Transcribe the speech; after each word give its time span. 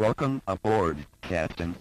Welcome 0.00 0.40
aboard, 0.46 0.96
Captain. 1.20 1.74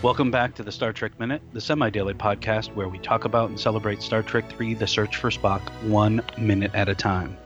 Welcome 0.00 0.30
back 0.30 0.54
to 0.54 0.62
the 0.62 0.72
Star 0.72 0.94
Trek 0.94 1.20
Minute, 1.20 1.42
the 1.52 1.60
semi 1.60 1.90
daily 1.90 2.14
podcast 2.14 2.74
where 2.74 2.88
we 2.88 2.98
talk 3.00 3.26
about 3.26 3.50
and 3.50 3.60
celebrate 3.60 4.00
Star 4.00 4.22
Trek 4.22 4.48
3 4.48 4.72
The 4.72 4.86
Search 4.86 5.16
for 5.16 5.28
Spock 5.28 5.60
one 5.82 6.22
minute 6.38 6.74
at 6.74 6.88
a 6.88 6.94
time. 6.94 7.36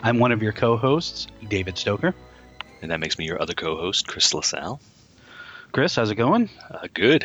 I'm 0.00 0.18
one 0.18 0.32
of 0.32 0.42
your 0.42 0.50
co 0.52 0.76
hosts, 0.76 1.28
David 1.48 1.78
Stoker. 1.78 2.12
And 2.82 2.90
that 2.90 3.00
makes 3.00 3.16
me 3.18 3.24
your 3.26 3.40
other 3.40 3.54
co 3.54 3.76
host, 3.76 4.06
Chris 4.08 4.34
LaSalle. 4.34 4.80
Chris, 5.70 5.94
how's 5.96 6.10
it 6.10 6.16
going? 6.16 6.50
Uh, 6.70 6.88
good. 6.92 7.24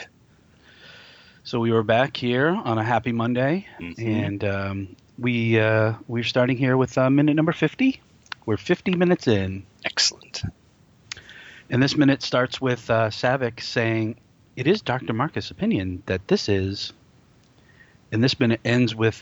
So 1.43 1.59
we 1.59 1.71
were 1.71 1.83
back 1.83 2.15
here 2.15 2.47
on 2.49 2.77
a 2.77 2.83
happy 2.83 3.11
Monday, 3.11 3.65
Mhm. 3.79 4.05
and 4.05 4.43
um, 4.43 4.95
we 5.17 5.59
uh, 5.59 5.93
we're 6.07 6.23
starting 6.23 6.57
here 6.57 6.77
with 6.77 6.97
uh, 6.97 7.09
minute 7.09 7.35
number 7.35 7.51
50. 7.53 7.99
We're 8.45 8.57
50 8.57 8.95
minutes 8.95 9.27
in, 9.27 9.63
Excellent. 9.83 10.43
and 11.69 11.83
this 11.83 11.97
minute 11.97 12.21
starts 12.21 12.61
with 12.61 12.89
uh, 12.89 13.09
Saavik 13.09 13.59
saying, 13.61 14.15
"It 14.55 14.67
is 14.67 14.81
Dr. 14.81 15.13
Marcus' 15.13 15.51
opinion 15.51 16.03
that 16.05 16.27
this 16.27 16.47
is." 16.49 16.93
And 18.11 18.23
this 18.23 18.39
minute 18.39 18.61
ends 18.63 18.95
with 18.95 19.21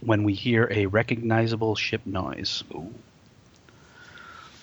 when 0.00 0.22
we 0.22 0.34
hear 0.34 0.68
a 0.70 0.86
recognizable 0.86 1.74
ship 1.74 2.02
noise. 2.06 2.62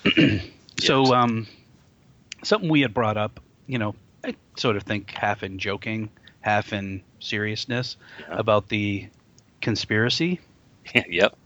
So, 0.79 1.13
um, 1.13 1.47
something 2.43 2.69
we 2.69 2.81
had 2.81 2.93
brought 2.93 3.17
up, 3.17 3.39
you 3.67 3.77
know, 3.77 3.95
I 4.23 4.35
sort 4.57 4.75
of 4.75 4.83
think 4.83 5.11
half 5.11 5.43
in 5.43 5.59
joking, 5.59 6.09
half 6.41 6.73
in 6.73 7.03
seriousness 7.19 7.97
Yeah. 8.19 8.37
about 8.37 8.69
the 8.69 9.07
conspiracy. 9.61 10.39
yep. 11.09 11.37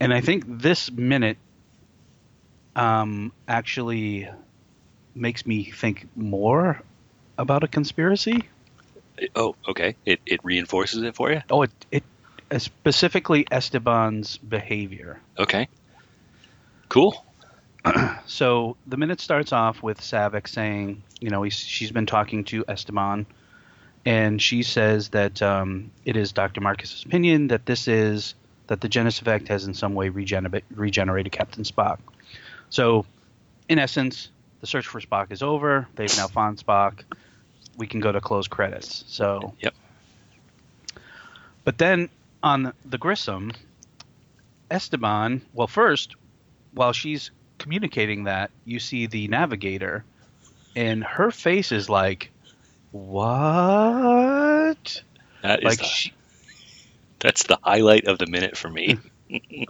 And 0.00 0.12
I 0.12 0.20
think 0.20 0.44
this 0.46 0.90
minute 0.90 1.36
um, 2.74 3.32
actually 3.46 4.28
makes 5.14 5.46
me 5.46 5.64
think 5.64 6.08
more 6.16 6.80
about 7.38 7.64
a 7.64 7.68
conspiracy. 7.68 8.48
Oh, 9.36 9.54
okay. 9.68 9.94
It, 10.04 10.20
it 10.26 10.40
reinforces 10.42 11.02
it 11.02 11.14
for 11.14 11.30
you? 11.30 11.42
Oh, 11.50 11.62
it, 11.62 11.70
it 11.90 12.02
uh, 12.50 12.58
specifically 12.58 13.46
Esteban's 13.52 14.38
behavior. 14.38 15.20
Okay. 15.38 15.68
Cool. 16.88 17.24
So 18.26 18.76
the 18.86 18.96
minute 18.96 19.20
starts 19.20 19.52
off 19.52 19.82
with 19.82 20.00
Saavik 20.00 20.48
saying, 20.48 21.02
you 21.20 21.28
know, 21.28 21.42
he's, 21.42 21.56
she's 21.56 21.90
been 21.90 22.06
talking 22.06 22.44
to 22.44 22.64
Esteban, 22.68 23.26
and 24.06 24.40
she 24.40 24.62
says 24.62 25.10
that 25.10 25.42
um, 25.42 25.90
it 26.04 26.16
is 26.16 26.32
Dr. 26.32 26.60
Marcus's 26.60 27.04
opinion 27.04 27.48
that 27.48 27.66
this 27.66 27.88
is 27.88 28.34
that 28.68 28.80
the 28.80 28.88
Genesis 28.88 29.20
effect 29.20 29.48
has 29.48 29.66
in 29.66 29.74
some 29.74 29.94
way 29.94 30.08
regenerate, 30.08 30.64
regenerated 30.74 31.32
Captain 31.32 31.64
Spock. 31.64 31.98
So, 32.70 33.04
in 33.68 33.78
essence, 33.78 34.30
the 34.60 34.66
search 34.66 34.86
for 34.86 35.00
Spock 35.00 35.30
is 35.32 35.42
over. 35.42 35.86
They've 35.96 36.16
now 36.16 36.28
found 36.28 36.58
Spock. 36.58 37.02
We 37.76 37.86
can 37.86 38.00
go 38.00 38.12
to 38.12 38.20
close 38.20 38.48
credits. 38.48 39.04
So, 39.08 39.52
Yep. 39.60 39.74
but 41.64 41.76
then 41.76 42.08
on 42.42 42.72
the 42.84 42.98
Grissom, 42.98 43.52
Esteban, 44.70 45.42
well, 45.52 45.66
first, 45.66 46.14
while 46.72 46.92
she's 46.92 47.30
communicating 47.62 48.24
that, 48.24 48.50
you 48.64 48.80
see 48.80 49.06
the 49.06 49.28
navigator, 49.28 50.04
and 50.74 51.04
her 51.04 51.30
face 51.30 51.70
is 51.70 51.88
like, 51.88 52.30
"What?" 52.90 54.76
That 55.42 55.60
is 55.60 55.64
Like 55.64 55.78
the, 55.78 55.84
she, 55.84 56.12
that's 57.20 57.44
the 57.44 57.58
highlight 57.62 58.06
of 58.06 58.18
the 58.18 58.26
minute 58.26 58.56
for 58.56 58.68
me. 58.68 58.98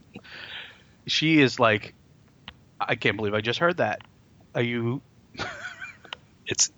she 1.06 1.41
is 1.41 1.61
like, 1.61 1.94
"I 2.81 2.94
can't 2.94 3.16
believe 3.16 3.34
I 3.34 3.43
just 3.43 3.59
heard 3.59 3.77
that." 3.77 4.00
Are 4.55 4.62
you? 4.62 5.03
it's 6.47 6.71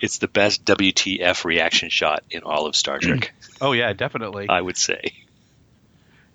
it's 0.00 0.18
the 0.18 0.28
best 0.28 0.64
WTF 0.64 1.44
reaction 1.44 1.90
shot 1.90 2.22
in 2.30 2.42
all 2.42 2.66
of 2.66 2.74
Star 2.74 2.98
Trek, 2.98 3.34
Oh 3.60 3.72
yeah, 3.72 3.92
definitely. 3.92 4.48
I 4.48 4.60
would 4.60 4.76
say. 4.76 5.12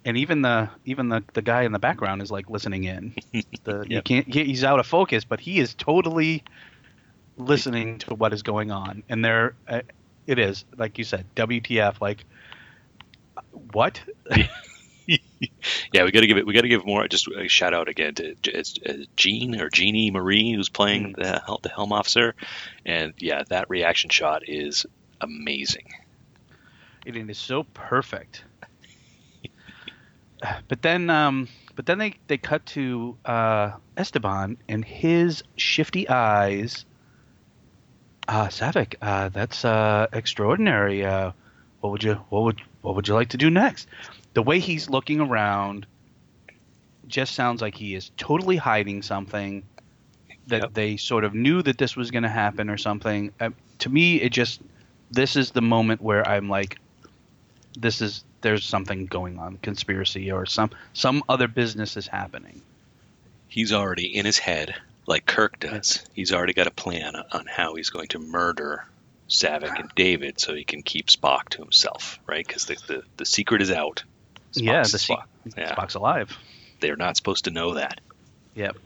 And 0.06 0.18
even 0.18 0.42
the 0.42 0.70
even 0.86 1.10
the 1.10 1.24
the 1.34 1.42
guy 1.42 1.64
in 1.64 1.72
the 1.72 1.80
background 1.80 2.22
is 2.22 2.32
like 2.32 2.50
listening 2.50 2.84
in. 2.84 3.16
The 3.66 3.86
you 3.90 4.00
Yep. 4.00 4.04
can't 4.04 4.28
he, 4.28 4.46
he's 4.46 4.64
out 4.64 4.80
of 4.80 4.88
focus, 4.88 5.24
but 5.26 5.40
he 5.40 5.60
is 5.60 5.74
totally 5.76 6.44
listening 7.38 8.00
to 8.00 8.16
what 8.16 8.34
is 8.34 8.44
going 8.44 8.72
on. 8.72 9.04
And 9.10 9.24
there, 9.24 9.56
uh, 9.68 9.82
it 10.28 10.40
is 10.40 10.66
like 10.78 10.98
you 10.98 11.04
said, 11.04 11.28
WTF? 11.36 12.02
Like 12.02 12.26
what? 13.74 14.02
Yeah, 15.94 16.04
we 16.04 16.12
got 16.12 16.22
to 16.22 16.28
give 16.28 16.38
it. 16.38 16.46
We 16.46 16.54
got 16.54 16.62
to 16.62 16.68
give 16.70 16.86
more. 16.86 17.08
Just 17.08 17.28
a 17.28 17.48
shout 17.48 17.74
out 17.74 17.88
again 17.90 18.16
to 18.16 18.36
it's, 18.46 18.76
uh, 18.88 18.94
Jean 19.16 19.60
or 19.62 19.70
Jeannie 19.70 20.12
Marie, 20.12 20.54
who's 20.54 20.70
playing 20.70 21.14
the 21.18 21.42
hel- 21.46 21.60
the 21.64 21.70
helm 21.70 21.92
officer, 21.94 22.36
and 22.86 23.14
yeah, 23.18 23.44
that 23.50 23.70
reaction 23.70 24.10
shot 24.10 24.44
is 24.48 24.86
amazing. 25.22 25.86
It 27.06 27.16
is 27.16 27.38
so 27.40 27.64
perfect. 27.64 28.46
But 30.68 30.82
then, 30.82 31.10
um, 31.10 31.48
but 31.76 31.86
then 31.86 31.98
they 32.00 32.16
they 32.28 32.38
cut 32.38 32.66
to 32.68 33.18
uh, 33.26 33.72
Esteban 33.98 34.58
and 34.68 34.84
his 34.84 35.44
shifty 35.56 36.08
eyes. 36.10 36.86
Uh, 38.28 38.48
Saavik, 38.48 38.96
uh, 39.02 39.30
that's 39.30 39.66
uh, 39.66 40.08
extraordinary. 40.14 41.06
Uh, 41.06 41.32
what 41.82 41.92
would 41.92 42.04
you 42.04 42.16
what 42.30 42.44
would 42.44 42.62
what 42.82 42.96
would 42.96 43.08
you 43.08 43.14
like 43.14 43.30
to 43.30 43.38
do 43.38 43.50
next? 43.50 43.88
The 44.34 44.42
way 44.44 44.60
he's 44.60 44.90
looking 44.90 45.20
around 45.20 45.86
just 47.08 47.36
sounds 47.36 47.62
like 47.62 47.76
he 47.76 47.96
is 47.96 48.12
totally 48.18 48.56
hiding 48.58 49.02
something 49.02 49.64
that 50.48 50.62
Yep. 50.62 50.74
they 50.74 50.98
sort 50.98 51.24
of 51.24 51.34
knew 51.34 51.62
that 51.62 51.78
this 51.78 51.96
was 51.96 52.12
going 52.12 52.24
to 52.24 52.30
happen 52.30 52.70
or 52.70 52.78
something. 52.78 53.32
Uh, 53.40 53.52
to 53.80 53.90
me, 53.90 54.22
it 54.22 54.32
just 54.32 54.62
this 55.12 55.36
is 55.36 55.52
the 55.52 55.62
moment 55.62 56.02
where 56.02 56.28
I'm 56.28 56.50
like, 56.50 56.78
this 57.76 58.02
is 58.02 58.24
there's 58.42 58.66
something 58.66 59.06
going 59.06 59.40
on, 59.40 59.58
conspiracy 59.58 60.32
or 60.32 60.46
some 60.46 60.72
some 60.94 61.24
other 61.28 61.48
business 61.48 61.98
is 61.98 62.08
happening. 62.08 62.62
He's 63.48 63.72
already 63.72 64.16
in 64.16 64.26
his 64.26 64.38
head, 64.38 64.76
like 65.06 65.26
Kirk 65.26 65.60
does. 65.60 66.04
He's 66.14 66.34
already 66.34 66.54
got 66.54 66.68
a 66.68 66.72
plan 66.72 67.16
on 67.32 67.46
how 67.46 67.76
he's 67.76 67.90
going 67.90 68.08
to 68.10 68.20
murder 68.20 68.86
Saavik 69.30 69.80
and 69.80 69.90
David, 69.96 70.40
so 70.40 70.54
he 70.54 70.64
can 70.64 70.84
keep 70.84 71.08
Spock 71.08 71.50
to 71.50 71.62
himself, 71.62 72.20
right? 72.28 72.46
Because 72.46 72.66
the, 72.66 72.78
the 72.88 73.04
the 73.18 73.26
secret 73.26 73.62
is 73.62 73.72
out. 73.72 74.04
yeah, 74.54 74.82
the 74.82 74.98
Spock. 74.98 75.24
Spock. 75.48 75.58
Yeah. 75.58 75.76
Spock's 75.76 75.96
alive. 75.96 76.38
They're 76.80 76.96
not 76.96 77.18
supposed 77.18 77.46
to 77.46 77.52
know 77.52 77.76
that. 77.76 78.02
Yep. 78.56 78.78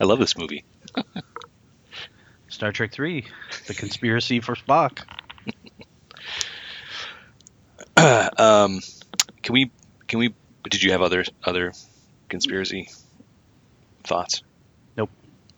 I 0.00 0.04
love 0.04 0.18
this 0.18 0.36
movie. 0.36 0.64
Star 2.48 2.72
Trek 2.72 2.92
Three, 2.92 3.24
the 3.66 3.74
conspiracy 3.74 4.40
for 4.40 4.54
Spock. 4.54 5.00
um, 8.38 8.80
can 9.42 9.52
we? 9.52 9.70
Can 10.08 10.18
we? 10.18 10.34
Did 10.68 10.82
you 10.82 10.92
have 10.92 11.02
other 11.02 11.24
other 11.44 11.72
conspiracy 12.28 12.88
thoughts? 14.04 14.42
Nope, 14.96 15.10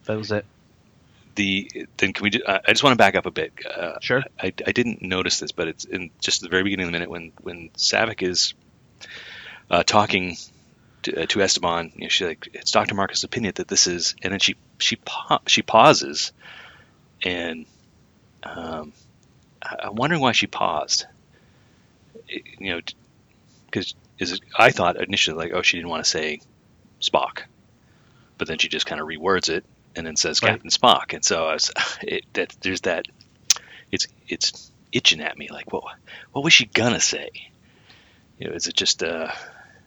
that 0.06 0.16
was 0.16 0.32
it. 0.32 0.44
The 1.36 1.86
then 1.96 2.12
can 2.12 2.22
we? 2.24 2.30
do- 2.30 2.42
I 2.46 2.60
I 2.68 2.72
just 2.72 2.82
want 2.82 2.92
to 2.92 2.98
back 2.98 3.14
up 3.14 3.26
a 3.26 3.30
bit. 3.30 3.52
Uh, 3.66 3.98
Sure. 4.00 4.22
I, 4.40 4.46
I 4.66 4.72
didn't 4.72 5.02
notice 5.02 5.40
this, 5.40 5.52
but 5.52 5.68
it's 5.68 5.84
in 5.84 6.10
just 6.20 6.42
at 6.42 6.48
the 6.48 6.50
very 6.50 6.62
beginning 6.62 6.86
of 6.86 6.92
the 6.92 6.98
minute 6.98 7.10
when 7.10 7.32
when 7.42 7.70
Saavik 7.76 8.22
is 8.22 8.54
uh, 9.70 9.82
talking 9.82 10.36
to, 11.02 11.22
uh, 11.22 11.26
to 11.26 11.40
Esteban. 11.42 11.92
You 11.96 12.02
know, 12.02 12.08
she's 12.08 12.26
like, 12.28 12.48
"It's 12.52 12.70
Doctor 12.70 12.94
Marcus' 12.94 13.24
opinion 13.24 13.54
that 13.56 13.68
this 13.68 13.86
is," 13.86 14.14
and 14.22 14.32
then 14.32 14.40
she 14.40 14.56
she 14.78 14.96
pa- 14.96 15.40
she 15.46 15.62
pauses, 15.62 16.32
and 17.22 17.66
um, 18.42 18.92
I- 19.62 19.76
I'm 19.84 19.94
wondering 19.96 20.22
why 20.22 20.32
she 20.32 20.46
paused. 20.46 21.06
You 22.58 22.74
know, 22.74 22.80
because 23.66 23.94
is 24.18 24.32
it? 24.32 24.40
I 24.56 24.70
thought 24.70 25.00
initially 25.00 25.36
like, 25.36 25.52
oh, 25.52 25.62
she 25.62 25.76
didn't 25.76 25.90
want 25.90 26.04
to 26.04 26.10
say 26.10 26.40
Spock, 27.00 27.42
but 28.38 28.48
then 28.48 28.58
she 28.58 28.68
just 28.68 28.86
kind 28.86 29.00
of 29.00 29.06
rewords 29.06 29.48
it 29.48 29.64
and 29.96 30.06
then 30.06 30.16
says 30.16 30.42
Right. 30.42 30.50
Captain 30.50 30.70
Spock, 30.70 31.14
and 31.14 31.24
so 31.24 31.46
I 31.46 31.54
was, 31.54 31.70
it, 32.02 32.24
that 32.34 32.54
there's 32.60 32.82
that. 32.82 33.06
It's 33.90 34.08
it's 34.28 34.70
itching 34.92 35.20
at 35.20 35.36
me 35.36 35.48
like, 35.50 35.72
what 35.72 35.84
what 36.32 36.44
was 36.44 36.52
she 36.52 36.66
gonna 36.66 37.00
say? 37.00 37.30
You 38.38 38.48
know, 38.48 38.54
is 38.54 38.66
it 38.66 38.74
just 38.74 39.02
uh, 39.02 39.30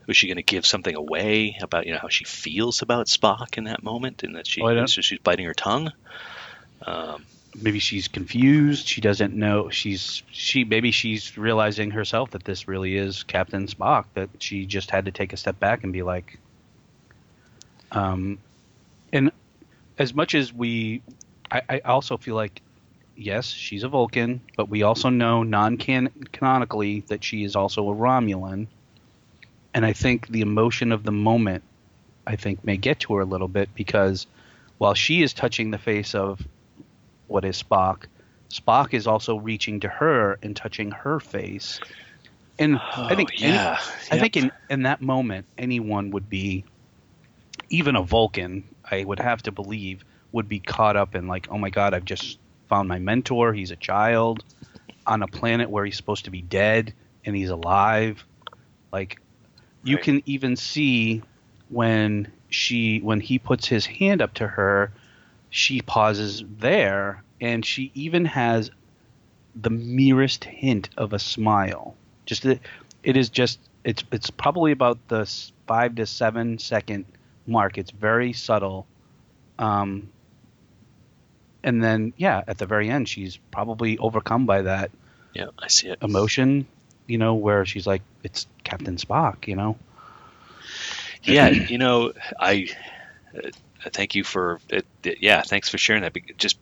was 0.05 0.15
she 0.15 0.27
gonna 0.27 0.41
give 0.41 0.65
something 0.65 0.95
away 0.95 1.57
about 1.61 1.85
you 1.85 1.93
know 1.93 1.99
how 1.99 2.09
she 2.09 2.23
feels 2.23 2.81
about 2.81 3.07
Spock 3.07 3.57
in 3.57 3.65
that 3.65 3.83
moment, 3.83 4.23
and 4.23 4.35
that 4.35 4.47
she 4.47 4.61
Oh, 4.61 4.85
so 4.85 5.01
she's 5.01 5.19
biting 5.19 5.45
her 5.45 5.53
tongue? 5.53 5.91
Um, 6.85 7.25
Maybe 7.59 7.79
she's 7.79 8.07
confused. 8.07 8.87
She 8.87 9.01
doesn't 9.01 9.33
know. 9.33 9.69
She's 9.69 10.21
she. 10.31 10.63
Maybe 10.63 10.91
she's 10.91 11.37
realizing 11.37 11.91
herself 11.91 12.31
that 12.31 12.43
this 12.43 12.67
really 12.67 12.95
is 12.95 13.23
Captain 13.23 13.67
Spock. 13.67 14.05
That 14.13 14.29
she 14.39 14.65
just 14.65 14.91
had 14.91 15.05
to 15.05 15.11
take 15.11 15.33
a 15.33 15.37
step 15.37 15.59
back 15.59 15.83
and 15.83 15.91
be 15.91 16.03
like, 16.03 16.37
um, 17.91 18.37
and 19.11 19.31
as 19.97 20.13
much 20.13 20.35
as 20.35 20.53
we 20.53 21.01
I, 21.51 21.61
I 21.67 21.79
also 21.79 22.17
feel 22.17 22.35
like 22.35 22.61
yes, 23.15 23.47
she's 23.47 23.83
a 23.83 23.87
Vulcan, 23.87 24.41
but 24.55 24.69
we 24.69 24.83
also 24.83 25.09
know 25.09 25.43
non-canonically 25.43 27.03
that 27.07 27.23
she 27.23 27.43
is 27.43 27.55
also 27.55 27.89
a 27.89 27.95
Romulan. 27.95 28.67
And 29.73 29.85
I 29.85 29.93
think 29.93 30.27
the 30.27 30.41
emotion 30.41 30.91
of 30.91 31.03
the 31.03 31.11
moment, 31.11 31.63
I 32.25 32.35
think, 32.35 32.63
may 32.63 32.77
get 32.77 32.99
to 33.01 33.15
her 33.15 33.21
a 33.21 33.25
little 33.25 33.47
bit 33.47 33.69
because 33.75 34.27
while 34.77 34.93
she 34.93 35.23
is 35.23 35.33
touching 35.33 35.71
the 35.71 35.77
face 35.77 36.13
of 36.15 36.39
what 37.27 37.45
is 37.45 37.61
Spock, 37.61 38.05
Spock 38.49 38.93
is 38.93 39.07
also 39.07 39.37
reaching 39.37 39.79
to 39.81 39.87
her 39.89 40.37
and 40.41 40.55
touching 40.55 40.91
her 40.91 41.19
face. 41.19 41.79
And 42.59 42.79
I 42.97 43.15
think 43.15 43.31
Oh, 43.33 43.43
any- 43.43 43.53
yeah. 43.53 43.79
I 44.11 44.17
think 44.17 44.37
in, 44.37 44.51
in 44.69 44.83
that 44.83 45.01
moment, 45.01 45.45
anyone 45.57 46.11
would 46.11 46.29
be, 46.29 46.63
even 47.69 47.95
a 47.95 48.01
Vulcan, 48.01 48.63
I 48.89 49.03
would 49.03 49.19
have 49.19 49.43
to 49.43 49.51
believe, 49.51 50.03
would 50.31 50.47
be 50.47 50.59
caught 50.59 50.95
up 50.95 51.15
in 51.15 51.27
like, 51.27 51.47
oh 51.51 51.57
my 51.57 51.69
god, 51.69 51.93
I've 51.93 52.05
just 52.05 52.39
found 52.69 52.87
my 52.87 52.99
mentor. 52.99 53.53
He's 53.53 53.71
a 53.71 53.75
child 53.75 54.43
on 55.05 55.21
a 55.23 55.27
planet 55.27 55.69
where 55.69 55.85
he's 55.85 55.97
supposed 55.97 56.25
to 56.25 56.31
be 56.31 56.41
dead 56.41 56.93
and 57.25 57.35
he's 57.35 57.49
alive. 57.49 58.25
Like, 58.91 59.19
you 59.83 59.95
Right. 59.95 60.03
can 60.03 60.21
even 60.25 60.55
see 60.55 61.21
when 61.69 62.31
she 62.49 62.99
when 62.99 63.19
he 63.19 63.39
puts 63.39 63.67
his 63.67 63.85
hand 63.85 64.21
up 64.21 64.33
to 64.35 64.47
her, 64.47 64.91
she 65.49 65.81
pauses 65.81 66.43
there, 66.59 67.23
and 67.41 67.65
she 67.65 67.91
even 67.93 68.25
has 68.25 68.71
the 69.55 69.69
merest 69.69 70.43
hint 70.43 70.89
of 70.97 71.13
a 71.13 71.19
smile. 71.19 71.95
Just 72.25 72.45
it, 72.45 72.61
it 73.03 73.17
is 73.17 73.29
just 73.29 73.59
it's 73.83 74.03
it's 74.11 74.29
probably 74.29 74.71
about 74.71 74.99
the 75.07 75.25
five 75.65 75.95
to 75.95 76.05
seven 76.05 76.59
second 76.59 77.05
mark. 77.45 77.77
It's 77.77 77.91
very 77.91 78.33
subtle. 78.33 78.85
Um, 79.57 80.09
and 81.63 81.83
then 81.83 82.13
yeah, 82.17 82.43
at 82.47 82.57
the 82.57 82.65
very 82.65 82.89
end, 82.89 83.09
she's 83.09 83.37
probably 83.51 83.97
overcome 83.97 84.45
by 84.45 84.61
that 84.63 84.91
Yeah, 85.33 85.47
I 85.57 85.67
see 85.67 85.89
it. 85.89 85.99
emotion. 86.01 86.67
You 87.07 87.17
know, 87.17 87.35
where 87.35 87.65
she's 87.65 87.87
like, 87.87 88.01
"It's 88.23 88.45
Captain 88.63 88.97
Spock," 88.97 89.47
you 89.47 89.55
know. 89.55 89.77
yeah, 91.23 91.47
you 91.49 91.77
know, 91.77 92.11
I 92.39 92.67
uh, 93.35 93.49
thank 93.91 94.15
you 94.15 94.23
for 94.23 94.59
it. 94.69 94.85
it- 95.03 95.17
Yeah, 95.21 95.41
thanks 95.41 95.69
for 95.69 95.77
sharing 95.77 96.03
that. 96.03 96.15
Just 96.37 96.57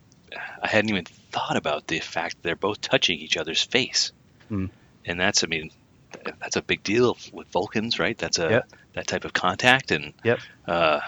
I 0.62 0.68
hadn't 0.68 0.90
even 0.90 1.06
thought 1.32 1.56
about 1.58 1.88
the 1.88 2.00
fact 2.00 2.36
that 2.36 2.44
they're 2.44 2.56
both 2.56 2.82
touching 2.82 3.20
each 3.20 3.38
other's 3.38 3.62
face, 3.62 4.12
Hmm. 4.50 4.68
and 5.06 5.20
that's 5.20 5.44
I 5.44 5.48
mean, 5.48 5.72
that's 6.42 6.56
a 6.56 6.62
big 6.62 6.84
deal 6.84 7.18
with 7.32 7.48
Vulcans, 7.50 8.00
right? 8.00 8.18
That's 8.18 8.40
a 8.40 8.50
Yep. 8.50 8.70
that 8.94 9.08
type 9.08 9.26
of 9.26 9.34
contact, 9.34 9.92
and 9.92 10.14
Yep. 10.24 10.40
uh, 10.68 11.00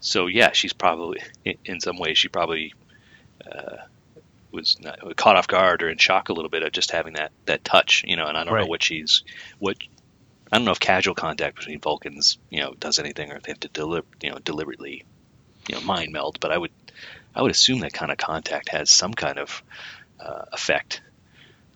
so 0.00 0.26
yeah, 0.26 0.52
she's 0.52 0.72
probably 0.72 1.20
in, 1.44 1.54
in 1.64 1.80
some 1.80 1.98
ways 1.98 2.18
she 2.18 2.28
probably. 2.28 2.72
Uh, 3.50 3.76
was 4.52 4.76
not, 4.80 4.98
caught 5.16 5.36
off 5.36 5.46
guard 5.46 5.80
or 5.80 5.88
in 5.88 5.96
shock 5.96 6.28
a 6.28 6.32
little 6.32 6.50
bit 6.50 6.64
of 6.64 6.72
just 6.72 6.90
having 6.90 7.12
that 7.14 7.30
that 7.46 7.62
touch, 7.62 8.02
you 8.04 8.16
know. 8.16 8.26
And 8.26 8.36
I 8.36 8.42
don't 8.42 8.52
Right. 8.52 8.62
know 8.62 8.66
what 8.66 8.82
she's 8.82 9.22
what 9.60 9.76
I 10.52 10.56
don't 10.56 10.64
know 10.64 10.72
if 10.72 10.80
casual 10.80 11.14
contact 11.14 11.56
between 11.56 11.80
Vulcans, 11.80 12.38
you 12.50 12.60
know, 12.60 12.74
does 12.78 12.98
anything, 12.98 13.30
or 13.30 13.36
if 13.36 13.44
they 13.44 13.52
have 13.52 13.60
to 13.60 13.68
deli- 13.68 14.02
you 14.22 14.30
know, 14.30 14.38
deliberately, 14.38 15.04
you 15.68 15.74
know, 15.76 15.80
mind 15.82 16.12
meld. 16.12 16.38
But 16.40 16.50
I 16.50 16.58
would, 16.58 16.72
I 17.34 17.42
would 17.42 17.50
assume 17.50 17.80
that 17.80 17.92
kind 17.92 18.10
of 18.10 18.18
contact 18.18 18.70
has 18.70 18.90
some 18.90 19.14
kind 19.14 19.38
of 19.38 19.62
uh, 20.18 20.44
effect 20.52 21.02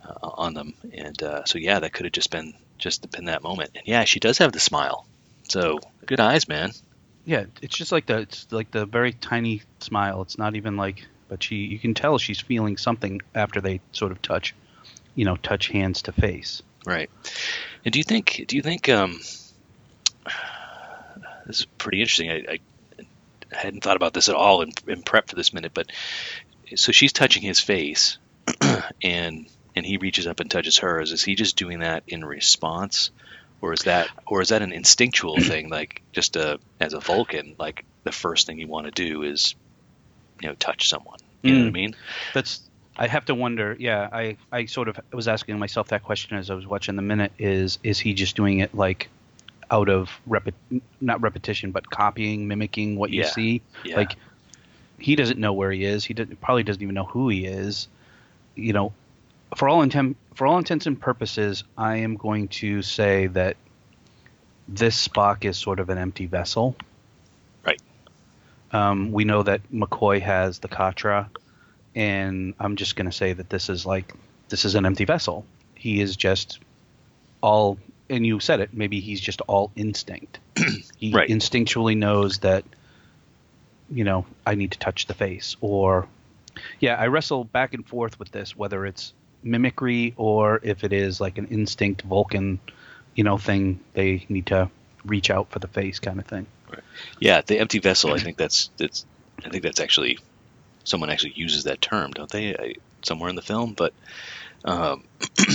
uh, 0.05 0.29
on 0.35 0.55
them. 0.55 0.75
And 0.93 1.23
uh, 1.23 1.44
so, 1.44 1.59
yeah, 1.59 1.79
that 1.81 1.93
could 1.93 2.06
have 2.06 2.12
just 2.12 2.31
been 2.31 2.55
just 2.79 3.09
been 3.11 3.26
that 3.26 3.43
moment. 3.43 3.71
And 3.75 3.87
yeah, 3.87 4.05
she 4.05 4.21
does 4.21 4.38
have 4.38 4.53
the 4.53 4.61
smile. 4.61 5.06
So 5.49 5.79
good 6.06 6.21
eyes, 6.21 6.49
man. 6.49 6.73
Yeah, 7.25 7.44
it's 7.62 7.76
just 7.76 7.93
like 7.93 8.06
the 8.06 8.19
it's 8.19 8.47
like 8.50 8.71
the 8.71 8.87
very 8.87 9.12
tiny 9.12 9.62
smile. 9.81 10.23
It's 10.23 10.38
not 10.38 10.56
even 10.56 10.76
like, 10.76 11.06
but 11.29 11.43
she 11.43 11.56
you 11.56 11.79
can 11.79 11.94
tell 11.94 12.19
she's 12.19 12.41
feeling 12.41 12.76
something 12.76 13.23
after 13.35 13.61
they 13.61 13.81
sort 13.93 14.12
of 14.12 14.21
touch, 14.21 14.55
you 15.15 15.25
know, 15.25 15.37
touch 15.37 15.69
hands 15.69 16.03
to 16.03 16.12
face. 16.12 16.62
Right. 16.87 17.11
And 17.85 17.93
do 17.93 17.99
you 17.99 18.05
think? 18.05 18.45
Do 18.47 18.57
you 18.57 18.63
think? 18.63 18.89
Um, 18.89 19.19
this 21.47 21.61
is 21.61 21.67
pretty 21.79 22.01
interesting. 22.01 22.31
I, 22.31 22.35
I, 22.53 22.59
I 23.53 23.57
hadn't 23.57 23.83
thought 23.83 23.97
about 23.97 24.15
this 24.15 24.29
at 24.29 24.35
all 24.35 24.63
in, 24.63 24.71
in 24.87 25.03
prep 25.03 25.29
for 25.29 25.37
this 25.37 25.53
minute, 25.53 25.73
but 25.75 25.87
so 26.75 26.93
she's 26.93 27.13
touching 27.13 27.43
his 27.43 27.61
face, 27.61 28.19
and 29.03 29.47
and 29.77 29.87
he 29.87 29.97
reaches 29.97 30.27
up 30.27 30.41
and 30.41 30.51
touches 30.51 30.79
hers. 30.79 31.13
Is 31.13 31.23
he 31.23 31.35
just 31.35 31.57
doing 31.57 31.81
that 31.81 32.05
in 32.07 32.25
response, 32.25 33.11
or 33.61 33.73
is 33.73 33.83
that 33.83 34.09
or 34.27 34.41
is 34.41 34.49
that 34.51 34.63
an 34.63 34.73
instinctual 34.73 35.37
thing? 35.41 35.69
Like 35.71 36.03
just 36.15 36.37
a 36.37 36.59
as 36.81 36.95
a 36.95 37.01
Vulcan, 37.01 37.57
like 37.59 37.85
the 38.05 38.13
first 38.13 38.47
thing 38.47 38.59
you 38.59 38.69
want 38.69 38.87
to 38.87 38.93
do 38.93 39.23
is, 39.23 39.55
you 40.41 40.49
know, 40.49 40.55
touch 40.55 40.89
someone. 40.89 41.19
You 41.43 41.53
know 41.53 41.61
what 41.61 41.67
I 41.67 41.71
Mm. 41.71 41.75
mean? 41.75 41.97
That's 42.35 42.69
I 42.96 43.06
have 43.08 43.25
to 43.26 43.35
wonder. 43.35 43.76
Yeah, 43.79 44.08
I 44.12 44.37
I 44.52 44.67
sort 44.67 44.88
of 44.88 44.99
was 45.12 45.26
asking 45.29 45.58
myself 45.58 45.88
that 45.88 46.02
question 46.05 46.37
as 46.37 46.50
I 46.50 46.55
was 46.55 46.67
watching 46.67 46.96
the 46.96 47.02
minute. 47.02 47.32
Is 47.38 47.79
is 47.82 47.99
he 47.99 48.14
just 48.14 48.37
doing 48.37 48.61
it 48.61 48.75
like 48.75 49.08
out 49.70 49.88
of 49.88 50.11
repet 50.29 50.52
not 51.00 51.20
repetition 51.23 51.73
but 51.73 51.88
copying 51.91 52.46
mimicking 52.46 52.96
what 52.96 53.11
you 53.11 53.23
Yeah. 53.23 53.29
see? 53.31 53.62
Yeah. 53.85 53.96
Like 53.96 54.17
he 54.99 55.17
doesn't 55.17 55.38
know 55.41 55.52
where 55.52 55.73
he 55.73 55.85
is. 55.85 56.05
He 56.05 56.14
did, 56.14 56.41
probably 56.41 56.62
doesn't 56.62 56.82
even 56.82 56.94
know 56.94 57.05
who 57.05 57.29
he 57.29 57.46
is. 57.46 57.88
You 58.55 58.73
know, 58.73 58.93
for 59.56 59.69
all 59.69 59.82
intent 59.82 60.17
for 60.35 60.47
all 60.47 60.58
intents 60.58 60.87
and 60.87 61.00
purposes, 61.00 61.64
I 61.76 61.97
am 61.97 62.17
going 62.17 62.49
to 62.49 62.82
say 62.82 63.26
that 63.29 63.56
this 64.69 65.08
Spock 65.08 65.44
is 65.44 65.58
sort 65.58 65.81
of 65.81 65.90
an 65.90 65.99
empty 65.99 66.26
vessel. 66.26 66.76
Right. 67.67 67.81
Um, 68.73 69.12
we 69.12 69.25
know 69.25 69.43
that 69.43 69.61
McCoy 69.73 70.20
has 70.20 70.58
the 70.61 70.69
Katra, 70.69 71.29
and 71.94 72.55
I'm 72.58 72.76
just 72.76 72.96
going 72.96 73.06
to 73.06 73.17
say 73.17 73.32
that 73.32 73.49
this 73.50 73.69
is 73.69 73.87
like 73.87 74.12
this 74.49 74.64
is 74.64 74.75
an 74.75 74.87
empty 74.87 75.05
vessel. 75.05 75.44
He 75.75 76.00
is 76.00 76.17
just 76.17 76.58
all, 77.41 77.79
and 78.08 78.26
you 78.26 78.41
said 78.41 78.61
it. 78.61 78.70
Maybe 78.73 79.00
he's 79.00 79.20
just 79.20 79.41
all 79.43 79.70
instinct. 79.76 80.38
he 80.96 81.12
Right. 81.12 81.29
instinctually 81.29 81.96
knows 81.96 82.38
that 82.38 82.64
you 83.91 84.02
know, 84.05 84.25
I 84.46 84.55
need 84.55 84.73
to 84.73 84.79
touch 84.79 85.06
the 85.06 85.14
face. 85.14 85.56
Or, 85.61 86.08
yeah, 86.81 86.94
I 86.96 87.08
wrestle 87.08 87.44
back 87.44 87.75
and 87.75 87.87
forth 87.87 88.19
with 88.19 88.31
this, 88.31 88.56
whether 88.56 88.87
it's 88.87 89.12
mimicry 89.43 90.14
or 90.17 90.58
if 90.62 90.85
it 90.85 90.93
is 90.93 91.20
like 91.20 91.37
an 91.37 91.47
instinct 91.49 92.00
Vulcan, 92.02 92.61
you 93.14 93.25
know, 93.25 93.37
thing. 93.37 93.81
They 93.93 94.25
need 94.31 94.47
to 94.47 94.70
reach 95.05 95.31
out 95.31 95.50
for 95.50 95.58
the 95.58 95.69
face 95.69 95.99
kind 95.99 96.19
of 96.19 96.26
thing. 96.26 96.47
Right. 96.70 96.82
Yeah, 97.20 97.43
the 97.43 97.58
empty 97.58 97.79
vessel. 97.79 98.14
I 98.14 98.19
think 98.19 98.38
that's 98.38 98.70
that's. 98.79 99.05
I 99.44 99.50
think 99.50 99.62
that's 99.62 99.81
actually 99.81 100.19
someone 100.85 101.11
actually 101.11 101.33
uses 101.35 101.65
that 101.65 101.81
term, 101.81 102.13
don't 102.13 102.31
they? 102.31 102.55
I, 102.55 102.75
somewhere 103.03 103.29
in 103.29 103.37
the 103.37 103.43
film, 103.43 103.75
but 103.75 103.93
um, 104.64 105.05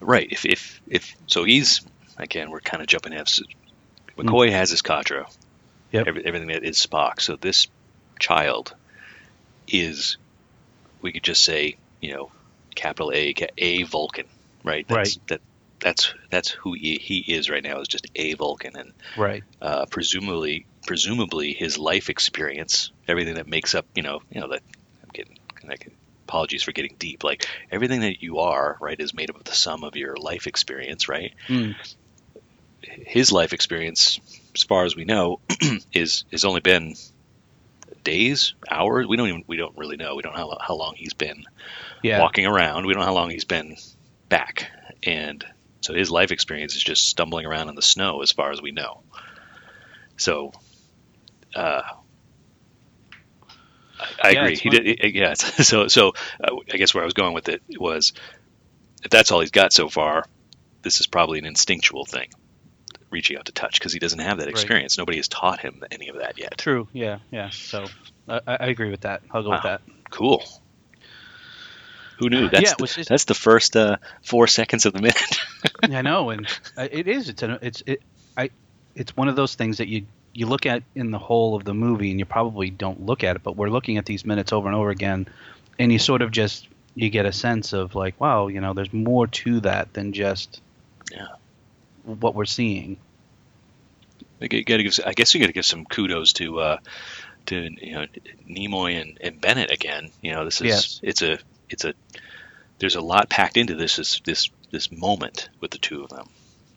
right. 0.00 0.28
If 0.30 0.44
if 0.44 0.80
if 0.88 1.14
so, 1.26 1.44
he's 1.44 1.82
again. 2.16 2.50
We're 2.50 2.60
kind 2.60 2.82
of 2.82 2.86
jumping 2.86 3.12
ahead. 3.12 3.28
So 3.28 3.44
McCoy 4.16 4.50
has 4.50 4.70
his 4.70 4.82
Katra. 4.82 5.26
Yep. 5.92 6.06
Every, 6.06 6.26
everything 6.26 6.48
that 6.48 6.64
is 6.64 6.76
Spock. 6.78 7.20
So 7.20 7.36
this 7.36 7.68
child 8.18 8.74
is. 9.68 10.16
We 11.02 11.12
could 11.12 11.22
just 11.22 11.44
say, 11.44 11.76
you 12.00 12.14
know, 12.14 12.32
capital 12.74 13.12
A, 13.12 13.34
a 13.58 13.82
Vulcan, 13.82 14.24
right? 14.62 14.88
That's, 14.88 15.18
Right. 15.18 15.26
That 15.28 15.40
that's 15.84 16.12
that's 16.30 16.50
who 16.50 16.72
he, 16.72 16.98
he 17.00 17.18
is 17.18 17.48
right 17.48 17.62
now. 17.62 17.78
Is 17.78 17.86
just 17.88 18.08
a 18.16 18.34
Vulcan, 18.34 18.76
and 18.76 18.92
Right. 19.16 19.44
uh, 19.62 19.86
presumably 19.90 20.66
presumably 20.86 21.52
his 21.52 21.78
life 21.78 22.10
experience, 22.10 22.90
everything 23.06 23.34
that 23.34 23.46
makes 23.46 23.74
up, 23.74 23.86
you 23.94 24.02
know, 24.02 24.20
you 24.30 24.40
know 24.40 24.48
that 24.48 24.62
I'm 25.02 25.10
getting 25.12 25.36
apologies 26.26 26.62
for 26.62 26.72
getting 26.72 26.96
deep. 26.98 27.22
Like 27.22 27.46
everything 27.70 28.00
that 28.00 28.22
you 28.22 28.38
are, 28.38 28.76
right, 28.80 28.98
is 28.98 29.14
made 29.14 29.30
up 29.30 29.36
of 29.36 29.44
the 29.44 29.54
sum 29.54 29.84
of 29.84 29.94
your 29.94 30.16
life 30.16 30.46
experience, 30.46 31.08
right? 31.08 31.32
Mm. 31.48 31.74
His 33.06 33.30
life 33.30 33.52
experience, 33.52 34.18
as 34.54 34.62
far 34.62 34.84
as 34.84 34.96
we 34.96 35.04
know, 35.04 35.40
is 35.92 36.24
has 36.32 36.44
only 36.44 36.60
been 36.60 36.94
days, 38.04 38.54
hours. 38.70 39.06
We 39.06 39.16
don't 39.16 39.28
even 39.28 39.44
we 39.46 39.56
don't 39.56 39.76
really 39.76 39.96
know. 39.96 40.16
We 40.16 40.22
don't 40.22 40.34
know 40.34 40.50
how, 40.50 40.58
how 40.60 40.74
long 40.74 40.94
he's 40.96 41.14
been 41.14 41.44
Yeah. 42.02 42.20
walking 42.20 42.46
around. 42.46 42.86
We 42.86 42.94
don't 42.94 43.00
know 43.00 43.06
how 43.06 43.14
long 43.14 43.30
he's 43.30 43.44
been 43.44 43.76
back, 44.28 44.70
and 45.06 45.44
so 45.84 45.94
his 45.94 46.10
life 46.10 46.32
experience 46.32 46.76
is 46.76 46.82
just 46.82 47.08
stumbling 47.08 47.46
around 47.46 47.68
in 47.68 47.74
the 47.76 47.82
snow, 47.82 48.22
as 48.22 48.32
far 48.32 48.50
as 48.52 48.62
we 48.62 48.72
know. 48.72 49.02
So, 50.18 50.52
uh, 51.54 51.82
I, 54.00 54.06
I 54.28 54.30
Yeah, 54.30 54.40
agree. 54.42 54.56
He 54.56 54.70
did, 54.70 55.14
yeah. 55.14 55.34
So, 55.34 55.88
so 55.88 56.12
uh, 56.42 56.56
I 56.72 56.76
guess 56.78 56.94
where 56.94 57.02
I 57.04 57.06
was 57.06 57.14
going 57.14 57.34
with 57.34 57.48
it 57.48 57.62
was, 57.78 58.12
if 59.04 59.10
that's 59.10 59.32
all 59.32 59.40
he's 59.40 59.50
got 59.50 59.72
so 59.72 59.88
far, 59.88 60.24
this 60.82 61.00
is 61.00 61.06
probably 61.06 61.38
an 61.38 61.46
instinctual 61.46 62.06
thing, 62.06 62.28
reaching 63.10 63.36
out 63.36 63.46
to 63.46 63.52
touch, 63.52 63.78
because 63.78 63.92
he 63.92 63.98
doesn't 63.98 64.20
have 64.20 64.38
that 64.38 64.48
Right. 64.48 64.50
experience. 64.50 64.98
Nobody 64.98 65.18
has 65.18 65.28
taught 65.28 65.60
him 65.60 65.82
any 65.90 66.08
of 66.08 66.18
that 66.18 66.38
yet. 66.38 66.56
True. 66.56 66.88
Yeah. 66.92 67.18
Yeah. 67.30 67.50
So 67.50 67.92
I, 68.28 68.40
I 68.46 68.66
agree 68.68 68.90
with 68.90 69.02
that. 69.02 69.22
I'll 69.32 69.42
go 69.42 69.50
with 69.50 69.62
that. 69.62 69.82
Cool. 70.10 70.42
Who 72.18 72.28
knew? 72.30 72.48
That's 72.48 72.62
Yeah, 72.62 72.74
the, 72.78 72.86
just- 72.86 73.08
that's 73.08 73.24
the 73.24 73.34
first 73.34 73.76
uh, 73.76 73.96
four 74.22 74.46
seconds 74.46 74.86
of 74.86 74.92
the 74.92 75.00
minute. 75.02 75.38
I 75.82 76.02
know, 76.02 76.30
and 76.30 76.46
uh, 76.76 76.88
it 76.90 77.08
is. 77.08 77.28
It's 77.28 77.42
an. 77.42 77.58
It's 77.62 77.82
it. 77.86 78.02
I. 78.36 78.50
It's 78.94 79.16
one 79.16 79.28
of 79.28 79.36
those 79.36 79.54
things 79.56 79.78
that 79.78 79.88
you 79.88 80.06
you 80.32 80.46
look 80.46 80.66
at 80.66 80.82
in 80.94 81.10
the 81.10 81.18
whole 81.18 81.54
of 81.56 81.64
the 81.64 81.74
movie, 81.74 82.10
and 82.10 82.18
you 82.18 82.24
probably 82.24 82.70
don't 82.70 83.04
look 83.06 83.24
at 83.24 83.36
it, 83.36 83.42
but 83.42 83.56
we're 83.56 83.68
looking 83.70 83.98
at 83.98 84.04
these 84.06 84.24
minutes 84.24 84.52
over 84.52 84.68
and 84.68 84.76
over 84.76 84.90
again, 84.90 85.26
and 85.78 85.92
you 85.92 85.98
sort 85.98 86.22
of 86.22 86.30
just 86.30 86.68
you 86.94 87.10
get 87.10 87.26
a 87.26 87.32
sense 87.32 87.72
of 87.72 87.94
like, 87.96 88.20
wow, 88.20 88.46
you 88.46 88.60
know, 88.60 88.72
there's 88.74 88.92
more 88.92 89.26
to 89.26 89.60
that 89.60 89.92
than 89.94 90.12
just 90.12 90.60
Yeah. 91.10 91.26
what 92.04 92.34
we're 92.36 92.44
seeing. 92.44 92.96
I 94.40 94.46
give. 94.46 94.98
I 95.06 95.12
guess 95.12 95.34
you 95.34 95.40
got 95.40 95.46
to 95.46 95.52
give 95.52 95.64
some 95.64 95.84
kudos 95.86 96.34
to 96.34 96.60
uh, 96.60 96.78
to 97.46 97.68
you 97.80 97.94
know 97.94 98.06
Nimoy 98.48 99.00
and, 99.00 99.18
and 99.20 99.40
Bennett 99.40 99.70
again. 99.72 100.10
You 100.22 100.32
know, 100.32 100.44
this 100.44 100.60
is 100.60 100.66
Yes. 100.66 101.00
it's 101.02 101.22
a 101.22 101.38
it's 101.70 101.84
a 101.84 101.94
there's 102.84 102.96
a 102.96 103.00
lot 103.00 103.30
packed 103.30 103.56
into 103.56 103.74
this 103.74 103.96
this 103.96 104.20
this 104.26 104.50
this 104.70 104.92
moment 104.92 105.48
with 105.58 105.70
the 105.70 105.78
two 105.78 106.02
of 106.04 106.10
them, 106.10 106.28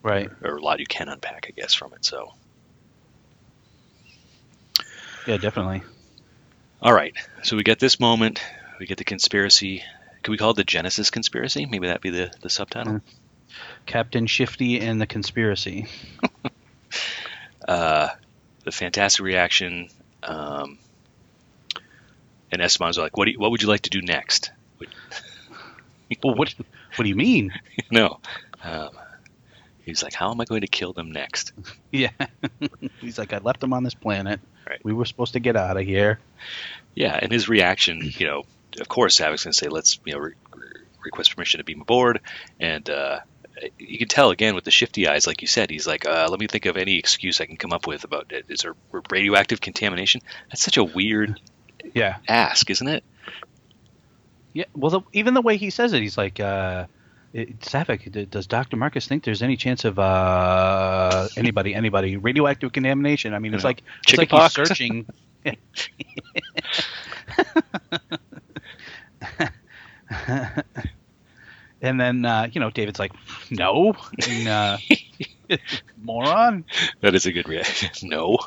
Right. 0.02 0.30
or 0.42 0.56
a 0.56 0.62
lot 0.62 0.80
you 0.80 0.86
can 0.86 1.10
unpack, 1.10 1.48
I 1.50 1.52
guess, 1.52 1.74
from 1.74 1.92
it. 1.92 2.06
So, 2.06 2.34
Yeah, 5.26 5.36
definitely. 5.36 5.82
all 6.82 6.94
right, 6.94 7.14
so 7.44 7.58
we 7.58 7.64
get 7.64 7.80
this 7.80 8.00
moment. 8.00 8.42
We 8.80 8.86
get 8.86 8.98
the 8.98 9.04
conspiracy. 9.04 9.84
Can 10.24 10.32
we 10.32 10.38
call 10.38 10.52
it 10.52 10.56
the 10.56 10.64
Genesis 10.64 11.10
conspiracy? 11.10 11.66
Maybe 11.66 11.88
that 11.88 12.00
be 12.00 12.10
the 12.12 12.32
the 12.42 12.50
subtitle. 12.50 12.94
Mm. 12.94 13.02
Captain 13.86 14.28
Shifty 14.28 14.80
and 14.80 15.02
the 15.02 15.08
conspiracy. 15.08 15.88
uh, 17.68 18.08
the 18.64 18.72
fantastic 18.72 19.26
reaction. 19.26 19.90
Um, 20.24 20.78
and 22.50 22.62
Esteban's 22.62 22.98
like, 22.98 23.18
"What 23.18 23.28
you, 23.28 23.38
what 23.40 23.52
would 23.52 23.62
you 23.62 23.68
like 23.68 23.82
to 23.82 23.90
do 23.90 24.02
next?" 24.02 24.52
Well, 26.24 26.36
what 26.36 26.54
what 26.96 27.04
do 27.04 27.10
you 27.10 27.16
mean? 27.16 27.52
no, 27.92 28.20
um, 28.64 28.90
he's 29.84 30.04
like, 30.04 30.14
"How 30.14 30.32
am 30.32 30.40
I 30.42 30.46
going 30.46 30.62
to 30.62 30.68
kill 30.68 30.94
them 30.94 31.12
next?" 31.12 31.54
Yeah. 31.92 32.12
He's 33.02 33.18
like, 33.18 33.34
I 33.34 33.38
left 33.40 33.60
them 33.62 33.74
on 33.74 33.84
this 33.84 33.94
planet. 33.94 34.40
Right. 34.70 34.80
We 34.84 34.94
were 34.94 35.06
supposed 35.06 35.34
to 35.34 35.40
get 35.40 35.56
out 35.56 35.78
of 35.78 35.86
here. 35.86 36.20
Yeah, 36.96 37.18
and 37.22 37.32
his 37.32 37.48
reaction, 37.50 38.02
you 38.04 38.26
know, 38.28 38.44
of 38.80 38.88
course, 38.88 39.20
Saavik's 39.20 39.44
going 39.44 39.52
to 39.54 39.58
say, 39.58 39.68
"Let's 39.70 40.00
you 40.06 40.14
know 40.14 40.20
re- 40.20 40.34
re- 40.56 40.68
request 41.06 41.36
permission 41.36 41.60
to 41.60 41.64
beam 41.64 41.82
aboard," 41.82 42.22
and 42.60 42.90
uh, 42.90 43.20
you 43.80 43.98
can 43.98 44.08
tell 44.08 44.32
again 44.32 44.56
with 44.56 44.64
the 44.66 44.72
shifty 44.72 45.08
eyes, 45.08 45.26
like 45.28 45.42
you 45.42 45.48
said, 45.48 45.70
he's 45.70 45.88
like, 45.88 46.06
uh, 46.08 46.28
"Let 46.30 46.40
me 46.40 46.48
think 46.48 46.66
of 46.66 46.78
any 46.78 46.98
excuse 46.98 47.40
I 47.42 47.46
can 47.46 47.58
come 47.58 47.74
up 47.74 47.88
with 47.88 48.04
about 48.04 48.32
it. 48.32 48.46
Is 48.50 48.62
there 48.62 48.76
radioactive 49.12 49.62
contamination?" 49.62 50.22
That's 50.50 50.62
such 50.64 50.78
a 50.78 50.84
weird 50.84 51.40
Yeah. 51.94 52.18
ask, 52.28 52.70
isn't 52.70 52.88
it? 52.88 53.04
Yeah. 54.58 54.66
Well, 54.74 54.90
the, 54.90 55.02
even 55.14 55.36
the 55.36 55.42
way 55.44 55.56
he 55.58 55.70
says 55.70 55.94
it, 55.94 56.02
he's 56.02 56.18
like, 56.18 56.40
uh, 56.40 56.88
Saavik, 57.36 58.28
does 58.32 58.48
Dr. 58.48 58.76
Marcus 58.76 59.08
think 59.08 59.24
there's 59.24 59.44
any 59.44 59.56
chance 59.56 59.86
of 59.86 60.00
uh, 60.00 61.28
anybody, 61.38 61.76
anybody 61.76 62.18
radioactive 62.18 62.74
contamination? 62.74 63.36
I 63.36 63.40
mean, 63.40 63.54
it's 63.54 63.64
like 63.64 63.84
it's 64.08 64.18
like 64.18 64.32
he's 64.32 64.52
searching. 64.54 65.06
and 71.84 72.02
then 72.02 72.26
uh, 72.26 72.48
you 72.52 72.60
know, 72.60 72.72
David's 72.72 72.98
like, 72.98 73.12
no, 73.52 73.94
and, 74.28 74.48
uh, 74.48 74.78
moron. 76.02 76.66
That 77.02 77.14
is 77.14 77.28
a 77.28 77.32
good 77.32 77.48
reaction. 77.48 77.92
no. 78.10 78.40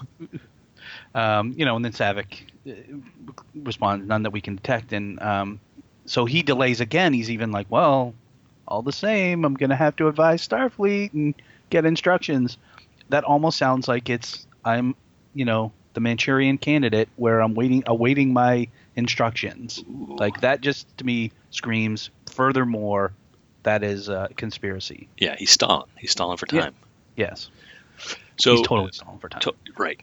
um, 1.15 1.55
you 1.57 1.65
know, 1.65 1.77
and 1.77 1.85
then 1.85 1.93
Saavik 1.93 2.41
uh, 2.69 2.73
responds, 3.55 4.09
"None 4.09 4.25
that 4.25 4.33
we 4.33 4.41
can 4.41 4.57
detect." 4.57 4.93
And 4.93 5.23
um, 5.23 5.61
so 6.11 6.25
he 6.25 6.43
delays 6.43 6.81
again. 6.81 7.13
He's 7.13 7.31
even 7.31 7.53
like, 7.53 7.69
"Well, 7.71 8.15
all 8.67 8.83
the 8.83 8.93
same, 8.93 9.45
I'm 9.45 9.55
gonna 9.55 9.77
have 9.77 9.95
to 9.97 10.09
advise 10.09 10.47
Starfleet 10.47 11.13
and 11.13 11.35
get 11.71 11.85
instructions." 11.85 12.59
That 13.11 13.23
almost 13.23 13.57
sounds 13.59 13.87
like 13.87 14.11
it's 14.11 14.45
I'm, 14.65 14.97
you 15.35 15.45
know, 15.45 15.71
the 15.95 16.01
Manchurian 16.01 16.59
candidate 16.59 17.09
where 17.17 17.41
I'm 17.41 17.55
waiting, 17.55 17.85
awaiting 17.87 18.33
my 18.33 18.67
instructions. 18.97 19.79
Ooh. 19.89 20.17
Like 20.19 20.41
that, 20.41 20.61
just 20.63 20.87
to 20.99 21.05
me 21.07 21.31
screams. 21.51 22.11
Furthermore, 22.31 23.13
that 23.63 23.83
is 23.85 24.09
a 24.09 24.29
conspiracy. 24.37 25.07
Yeah, 25.17 25.37
he's 25.39 25.51
stalling. 25.53 25.89
He's 25.97 26.11
stalling 26.11 26.37
for 26.39 26.47
Yeah. 26.53 26.61
time. 26.63 26.75
Yes, 27.17 27.51
So 28.39 28.57
he's 28.57 28.67
totally 28.67 28.91
stalling 28.93 29.19
for 29.21 29.29
time. 29.29 29.43
to- 29.43 29.55
right. 29.77 30.01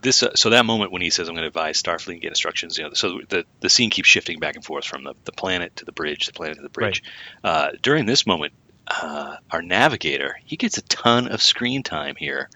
This 0.00 0.22
uh, 0.22 0.34
so 0.34 0.50
that 0.50 0.64
moment 0.64 0.92
when 0.92 1.02
he 1.02 1.10
says 1.10 1.28
I'm 1.28 1.34
going 1.34 1.42
to 1.42 1.48
advise 1.48 1.82
Starfleet 1.82 2.12
and 2.14 2.20
get 2.20 2.28
instructions, 2.28 2.78
you 2.78 2.84
know, 2.84 2.92
so 2.94 3.20
the 3.28 3.44
the 3.60 3.70
scene 3.70 3.90
keeps 3.90 4.08
shifting 4.08 4.38
back 4.38 4.56
and 4.56 4.64
forth 4.64 4.84
from 4.84 5.04
the, 5.04 5.14
the 5.24 5.32
planet 5.32 5.76
to 5.76 5.84
the 5.84 5.92
bridge, 5.92 6.26
the 6.26 6.32
planet 6.32 6.56
to 6.56 6.62
the 6.62 6.68
bridge. 6.68 7.02
Uh, 7.44 7.70
during 7.82 8.06
this 8.06 8.26
moment, 8.26 8.52
uh, 8.88 9.36
our 9.50 9.62
navigator 9.62 10.38
he 10.44 10.56
gets 10.56 10.78
a 10.78 10.82
ton 10.82 11.28
of 11.28 11.42
screen 11.42 11.82
time 11.82 12.16
here. 12.16 12.48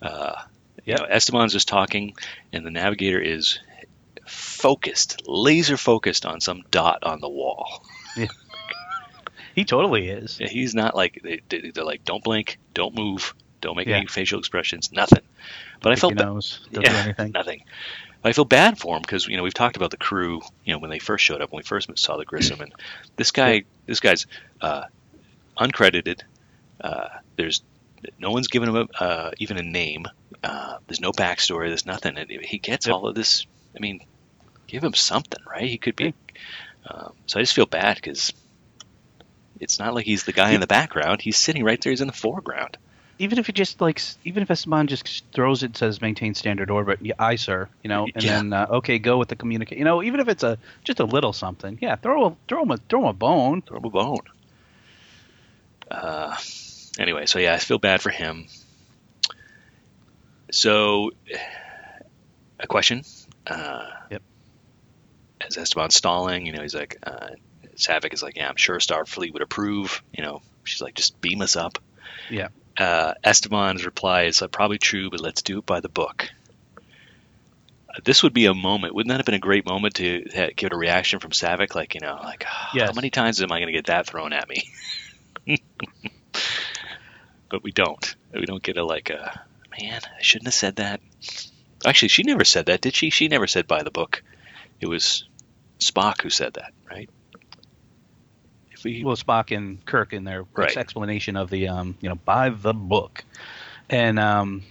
Uh, 0.00 0.34
you 0.84 0.94
know, 0.94 1.04
Esteban's 1.08 1.52
just 1.52 1.68
talking, 1.68 2.14
and 2.52 2.64
the 2.64 2.70
navigator 2.70 3.20
is 3.20 3.58
focused, 4.26 5.22
laser 5.26 5.76
focused 5.76 6.26
on 6.26 6.40
some 6.40 6.62
dot 6.70 7.04
on 7.04 7.20
the 7.20 7.28
wall. 7.28 7.84
Yeah. 8.16 8.26
he 9.54 9.64
totally 9.64 10.08
is. 10.08 10.38
Yeah, 10.40 10.48
he's 10.48 10.74
not 10.74 10.94
like 10.94 11.20
they, 11.22 11.40
they're 11.48 11.84
like, 11.84 12.04
don't 12.04 12.22
blink, 12.22 12.58
don't 12.74 12.94
move, 12.94 13.34
don't 13.64 13.76
make 13.76 13.88
Yeah. 13.88 13.96
any 13.96 14.06
facial 14.06 14.38
expressions, 14.38 14.92
nothing. 14.92 15.22
But 15.80 15.92
I 15.92 15.96
felt 15.96 16.16
ba- 16.16 16.24
nose, 16.24 16.60
doesn't 16.72 16.84
do 16.92 16.96
anything. 16.98 17.32
nothing. 17.34 17.64
But 18.22 18.28
I 18.30 18.32
feel 18.32 18.44
bad 18.44 18.78
for 18.78 18.96
him 18.96 19.02
because 19.02 19.26
you 19.26 19.36
know 19.36 19.42
we've 19.42 19.52
talked 19.54 19.76
about 19.76 19.90
the 19.90 19.96
crew. 19.96 20.40
You 20.64 20.72
know 20.72 20.78
when 20.78 20.90
they 20.90 20.98
first 20.98 21.24
showed 21.24 21.42
up, 21.42 21.50
when 21.52 21.58
we 21.58 21.62
first 21.64 21.90
saw 21.98 22.16
the 22.16 22.24
Grissom, 22.24 22.60
and 22.60 22.72
this 23.16 23.32
guy, 23.32 23.64
this 23.86 24.00
guy's 24.00 24.26
uh, 24.60 24.84
uncredited. 25.58 26.20
Uh, 26.80 27.08
there's 27.36 27.62
no 28.18 28.30
one's 28.30 28.48
given 28.48 28.68
him 28.68 28.76
a, 29.00 29.02
uh, 29.02 29.30
even 29.38 29.56
a 29.58 29.62
name. 29.62 30.06
Uh, 30.42 30.76
there's 30.86 31.00
no 31.00 31.12
backstory. 31.12 31.68
There's 31.68 31.86
nothing. 31.86 32.16
And 32.18 32.30
he 32.30 32.58
gets 32.58 32.86
Yep. 32.86 32.94
all 32.94 33.06
of 33.06 33.14
this. 33.14 33.46
I 33.76 33.80
mean, 33.80 34.00
give 34.66 34.84
him 34.84 34.92
something, 34.94 35.42
right? 35.48 35.68
He 35.68 35.78
could 35.78 35.96
be. 35.96 36.12
Um, 36.86 37.12
so 37.26 37.38
I 37.38 37.42
just 37.42 37.54
feel 37.54 37.64
bad 37.66 37.96
because 37.96 38.32
it's 39.60 39.78
not 39.78 39.94
like 39.94 40.04
he's 40.04 40.24
the 40.24 40.32
guy 40.32 40.50
in 40.50 40.60
the 40.60 40.66
background. 40.66 41.22
He's 41.22 41.38
sitting 41.38 41.64
right 41.64 41.80
there. 41.80 41.90
He's 41.92 42.00
in 42.02 42.06
the 42.08 42.12
foreground. 42.12 42.76
Even 43.18 43.38
if 43.38 43.48
it 43.48 43.54
just 43.54 43.80
like 43.80 44.00
even 44.24 44.42
if 44.42 44.50
Esteban 44.50 44.86
just 44.88 45.24
throws 45.32 45.62
it 45.62 45.66
and 45.66 45.76
says 45.76 46.00
maintain 46.00 46.34
standard 46.34 46.70
orbit 46.70 46.98
yeah, 47.00 47.14
aye 47.18 47.36
sir 47.36 47.68
you 47.82 47.88
know 47.88 48.06
and 48.14 48.24
Yeah. 48.24 48.38
then 48.38 48.52
uh, 48.52 48.66
okay 48.70 48.98
go 48.98 49.18
with 49.18 49.28
the 49.28 49.36
communicate 49.36 49.78
you 49.78 49.84
know 49.84 50.02
even 50.02 50.18
if 50.20 50.28
it's 50.28 50.42
a 50.42 50.58
just 50.82 50.98
a 51.00 51.04
little 51.04 51.32
something 51.32 51.78
yeah 51.80 51.94
throw 51.96 52.26
a 52.26 52.36
throw 52.48 52.62
him 52.62 52.72
a 52.72 52.76
throw 52.76 53.02
him 53.02 53.06
a 53.08 53.12
bone 53.12 53.62
throw 53.62 53.78
him 53.78 53.84
a 53.84 53.90
bone. 53.90 54.18
Uh, 55.90 56.34
anyway, 56.98 57.26
so 57.26 57.38
yeah, 57.38 57.54
I 57.54 57.58
feel 57.58 57.78
bad 57.78 58.00
for 58.02 58.10
him. 58.10 58.46
So, 60.50 61.10
a 62.58 62.66
question. 62.66 63.02
Uh, 63.46 63.86
Yep. 64.10 64.22
As 65.46 65.56
Esteban's 65.58 65.94
stalling, 65.94 66.46
you 66.46 66.52
know, 66.52 66.62
he's 66.62 66.74
like, 66.74 66.96
uh, 67.06 67.28
Saavik 67.76 68.14
is 68.14 68.22
like, 68.22 68.36
yeah, 68.36 68.48
I'm 68.48 68.56
sure 68.56 68.78
Starfleet 68.78 69.32
would 69.34 69.42
approve. 69.42 70.02
You 70.16 70.24
know, 70.24 70.42
she's 70.64 70.80
like, 70.80 70.94
just 70.94 71.20
beam 71.20 71.42
us 71.42 71.54
up. 71.56 71.78
Yeah. 72.30 72.48
Uh, 72.78 73.14
Esteban's 73.22 73.84
reply 73.86 74.24
is 74.24 74.42
uh, 74.42 74.48
probably 74.48 74.78
true, 74.78 75.10
but 75.10 75.20
let's 75.20 75.42
do 75.42 75.58
it 75.58 75.66
by 75.66 75.80
the 75.80 75.88
book. 75.88 76.28
Uh, 77.88 78.00
This 78.04 78.22
would 78.22 78.32
be 78.32 78.46
a 78.46 78.54
moment. 78.54 78.94
Wouldn't 78.94 79.10
that 79.10 79.18
have 79.18 79.26
been 79.26 79.34
a 79.34 79.38
great 79.38 79.66
moment 79.66 79.94
to 79.96 80.24
uh, 80.36 80.48
give 80.56 80.72
a 80.72 80.76
reaction 80.76 81.20
from 81.20 81.30
Saavik? 81.30 81.74
Like, 81.74 81.94
you 81.94 82.00
know, 82.00 82.18
like, 82.22 82.44
"Ah, 82.46 82.70
how 82.86 82.92
many 82.92 83.10
times 83.10 83.40
am 83.42 83.52
I 83.52 83.58
going 83.60 83.68
to 83.68 83.72
get 83.72 83.86
that 83.86 84.06
thrown 84.06 84.32
at 84.32 84.48
me? 84.48 84.68
but 87.48 87.62
we 87.62 87.70
don't. 87.72 88.16
We 88.32 88.46
don't 88.46 88.62
get 88.62 88.76
a 88.76 88.84
like 88.84 89.10
a 89.10 89.40
man. 89.80 90.00
I 90.18 90.22
shouldn't 90.22 90.48
have 90.48 90.54
said 90.54 90.76
that. 90.76 91.00
Actually, 91.86 92.08
she 92.08 92.22
never 92.22 92.44
said 92.44 92.66
that, 92.66 92.80
did 92.80 92.94
she? 92.94 93.10
She 93.10 93.28
never 93.28 93.46
said 93.46 93.66
by 93.68 93.82
the 93.82 93.90
book. 93.90 94.22
It 94.80 94.86
was 94.86 95.24
Spock 95.78 96.22
who 96.22 96.30
said 96.30 96.54
that, 96.54 96.72
right? 96.90 97.10
Well 98.84 99.16
Spock 99.16 99.54
and 99.56 99.84
Kirk 99.86 100.12
in 100.12 100.24
their 100.24 100.44
Right. 100.54 100.76
explanation 100.76 101.36
of 101.36 101.50
the 101.50 101.68
um 101.68 101.96
you 102.00 102.08
know 102.08 102.16
by 102.24 102.50
the 102.50 102.74
book 102.74 103.24
and 103.90 104.18
um 104.18 104.62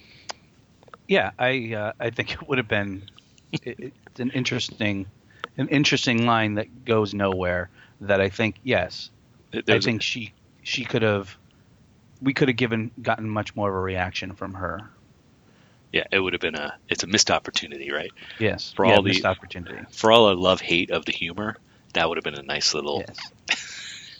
yeah 1.08 1.32
I 1.40 1.74
uh, 1.74 1.92
I 2.00 2.10
think 2.10 2.34
it 2.34 2.48
would 2.48 2.58
have 2.58 2.68
been 2.68 3.04
it, 3.52 3.78
it's 3.80 4.20
an 4.20 4.32
interesting 4.32 5.06
an 5.58 5.68
interesting 5.68 6.26
line 6.26 6.56
that 6.56 6.86
goes 6.86 7.14
nowhere 7.14 7.70
that 8.02 8.22
I 8.22 8.30
think 8.30 8.56
yes 8.64 9.10
I 9.68 9.80
think 9.80 10.02
she 10.02 10.34
she 10.64 10.86
could 10.86 11.02
have 11.02 11.36
we 12.22 12.34
could 12.34 12.48
have 12.48 12.58
given 12.58 12.92
gotten 13.02 13.30
much 13.30 13.56
more 13.56 13.70
of 13.70 13.76
a 13.76 13.80
reaction 13.80 14.34
from 14.34 14.54
her. 14.54 14.80
yeah, 15.92 16.06
it 16.12 16.20
would 16.20 16.34
have 16.34 16.42
been 16.42 16.56
a. 16.56 16.74
It's 16.90 17.04
a 17.04 17.08
missed 17.08 17.30
opportunity, 17.30 17.92
right? 17.92 18.12
Yes, 18.40 18.72
For 18.76 18.86
yeah, 18.86 18.96
all 18.96 19.02
the- 19.04 19.26
opportunity. 19.26 19.78
For 19.92 20.12
all 20.12 20.26
our 20.28 20.36
love 20.36 20.62
hate 20.62 20.90
of 20.90 21.04
the 21.06 21.12
humor, 21.12 21.58
that 21.94 22.08
would 22.08 22.18
have 22.18 22.24
been 22.24 22.40
a 22.40 22.42
nice 22.44 22.74
little 22.74 23.04
Yes, 23.08 23.18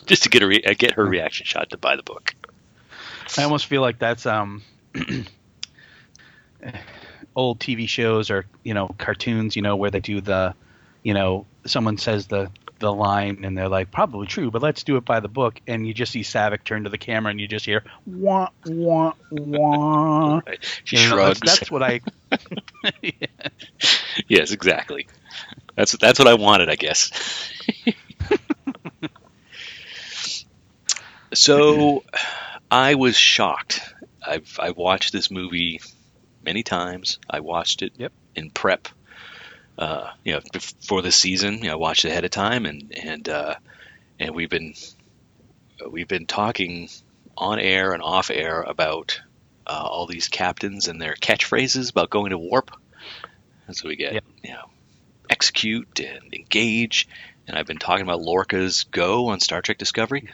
just 0.06 0.24
to 0.24 0.28
get 0.28 0.42
a 0.42 0.46
re- 0.46 0.62
uh, 0.64 0.74
get 0.76 0.92
her 0.92 1.04
reaction 1.04 1.46
shot 1.46 1.70
to 1.70 1.76
buy 1.76 1.96
the 1.96 2.02
book. 2.02 2.34
I 3.38 3.44
almost 3.44 3.66
feel 3.66 3.80
like 3.80 3.98
that's 3.98 4.26
um 4.26 4.62
old 7.36 7.58
TV 7.60 7.88
shows 7.88 8.30
or 8.30 8.46
you 8.62 8.74
know 8.74 8.94
cartoons, 8.98 9.56
you 9.56 9.62
know 9.62 9.76
where 9.76 9.90
they 9.90 10.00
do 10.00 10.20
the 10.20 10.54
you 11.02 11.14
know 11.14 11.46
someone 11.66 11.98
says 11.98 12.26
the 12.26 12.50
the 12.78 12.92
line, 12.92 13.44
and 13.44 13.56
they're 13.56 13.68
like, 13.68 13.90
probably 13.90 14.26
true, 14.26 14.50
but 14.50 14.62
let's 14.62 14.82
do 14.82 14.96
it 14.96 15.04
by 15.04 15.20
the 15.20 15.28
book. 15.28 15.60
And 15.66 15.86
you 15.86 15.94
just 15.94 16.12
see 16.12 16.20
Saavik 16.20 16.64
turn 16.64 16.84
to 16.84 16.90
the 16.90 16.98
camera, 16.98 17.30
and 17.30 17.40
you 17.40 17.48
just 17.48 17.64
hear 17.64 17.84
wah 18.06 18.48
wah 18.66 19.12
wah. 19.30 20.40
Right. 20.46 20.58
She 20.84 20.96
You 20.96 21.02
know, 21.02 21.08
shrugs. 21.08 21.40
That's, 21.40 21.60
that's 21.60 21.70
what 21.70 21.82
I. 21.82 22.00
yes, 24.28 24.50
exactly. 24.52 25.06
That's 25.76 25.92
that's 25.92 26.18
what 26.18 26.28
I 26.28 26.34
wanted, 26.34 26.68
I 26.68 26.76
guess. 26.76 27.10
so, 31.38 32.04
I 32.70 32.94
was 32.94 33.16
shocked. 33.16 33.80
I've 34.26 34.58
I 34.60 34.70
watched 34.70 35.12
this 35.12 35.30
movie 35.30 35.80
many 36.42 36.62
times. 36.62 37.18
I 37.28 37.40
watched 37.40 37.82
it 37.82 37.92
Yep. 37.96 38.12
in 38.34 38.50
prep. 38.50 38.88
Uh, 39.76 40.10
you 40.24 40.32
know, 40.32 40.40
before 40.52 41.02
the 41.02 41.10
season, 41.12 41.58
you 41.58 41.64
know, 41.64 41.72
I 41.72 41.76
watched 41.76 42.04
it 42.04 42.10
ahead 42.10 42.24
of 42.24 42.30
time, 42.30 42.64
and 42.66 42.96
and 42.96 43.28
uh, 43.28 43.54
and 44.20 44.34
we've 44.34 44.50
been 44.50 44.74
we've 45.90 46.08
been 46.08 46.26
talking 46.26 46.88
on 47.36 47.58
air 47.58 47.92
and 47.92 48.02
off 48.02 48.30
air 48.30 48.62
about 48.62 49.20
uh, 49.66 49.84
all 49.84 50.06
these 50.06 50.28
captains 50.28 50.88
and 50.88 51.00
their 51.02 51.14
catchphrases 51.14 51.90
about 51.90 52.10
going 52.10 52.30
to 52.30 52.38
warp. 52.38 52.70
And 53.66 53.76
so 53.76 53.88
we 53.88 53.96
get, 53.96 54.12
Yep. 54.14 54.24
you 54.44 54.50
know, 54.52 54.70
execute 55.28 56.00
and 56.00 56.32
engage. 56.34 57.08
And 57.48 57.58
I've 57.58 57.66
been 57.66 57.78
talking 57.78 58.02
about 58.04 58.20
Lorca's 58.20 58.84
go 58.84 59.28
on 59.28 59.40
Star 59.40 59.62
Trek 59.62 59.78
Discovery. 59.78 60.28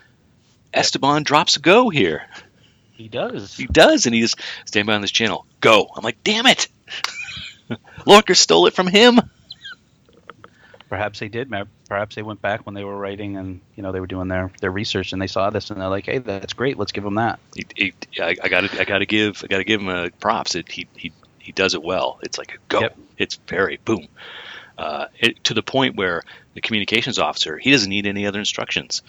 Esteban 0.73 1.23
drops 1.23 1.57
a 1.57 1.61
go 1.61 1.89
here. 1.89 2.25
he 2.93 3.09
does. 3.09 3.57
He 3.57 3.67
does, 3.67 4.07
and 4.07 4.15
he's 4.15 4.35
stand 4.65 4.87
by 4.87 4.95
on 4.95 5.01
this 5.01 5.11
channel. 5.11 5.47
Go. 5.61 5.89
I'm 5.95 6.05
like, 6.05 6.23
damn 6.25 6.47
it. 6.47 6.69
Lorca 8.07 8.35
stole 8.35 8.67
it 8.67 8.75
from 8.75 8.87
him. 8.87 9.21
Perhaps 10.89 11.21
they 11.21 11.29
did. 11.29 11.53
Perhaps 11.89 12.17
they 12.17 12.23
went 12.23 12.43
back 12.43 12.67
when 12.67 12.75
they 12.75 12.83
were 12.83 12.97
writing, 12.97 13.37
and 13.37 13.61
you 13.77 13.83
know 13.83 13.93
they 13.93 14.01
were 14.01 14.09
doing 14.09 14.27
their 14.27 14.51
their 14.61 14.73
research, 14.73 15.13
and 15.13 15.23
they 15.23 15.29
saw 15.29 15.49
this, 15.49 15.71
and 15.71 15.81
they're 15.81 15.89
like, 15.89 16.07
"Hey, 16.07 16.19
that's 16.19 16.53
great. 16.53 16.79
Let's 16.79 16.91
give 16.91 17.05
them 17.05 17.15
that." 17.15 17.39
He, 17.55 17.65
he, 17.77 17.95
I, 18.21 18.37
I 18.43 18.49
gotta, 18.49 18.81
I 18.81 18.85
gotta 18.85 19.07
give, 19.07 19.43
I 19.45 19.47
gotta 19.47 19.63
give 19.63 19.81
him 19.81 19.89
uh, 19.89 20.09
props. 20.19 20.57
It, 20.57 20.71
he, 20.71 20.89
he, 20.97 21.13
he 21.39 21.53
does 21.53 21.75
it 21.75 21.83
well. 21.83 22.19
It's 22.23 22.39
like 22.39 22.55
a 22.55 22.59
go. 22.69 22.81
Yep. 22.81 22.99
It's 23.19 23.35
very 23.47 23.79
boom. 23.85 24.09
Uh, 24.77 25.07
it, 25.21 25.45
to 25.45 25.55
the 25.55 25.63
point 25.63 25.95
where 25.95 26.25
the 26.55 26.61
communications 26.61 27.19
officer 27.21 27.57
he 27.59 27.71
doesn't 27.71 27.89
need 27.89 28.07
any 28.07 28.27
other 28.27 28.41
instructions. 28.41 29.03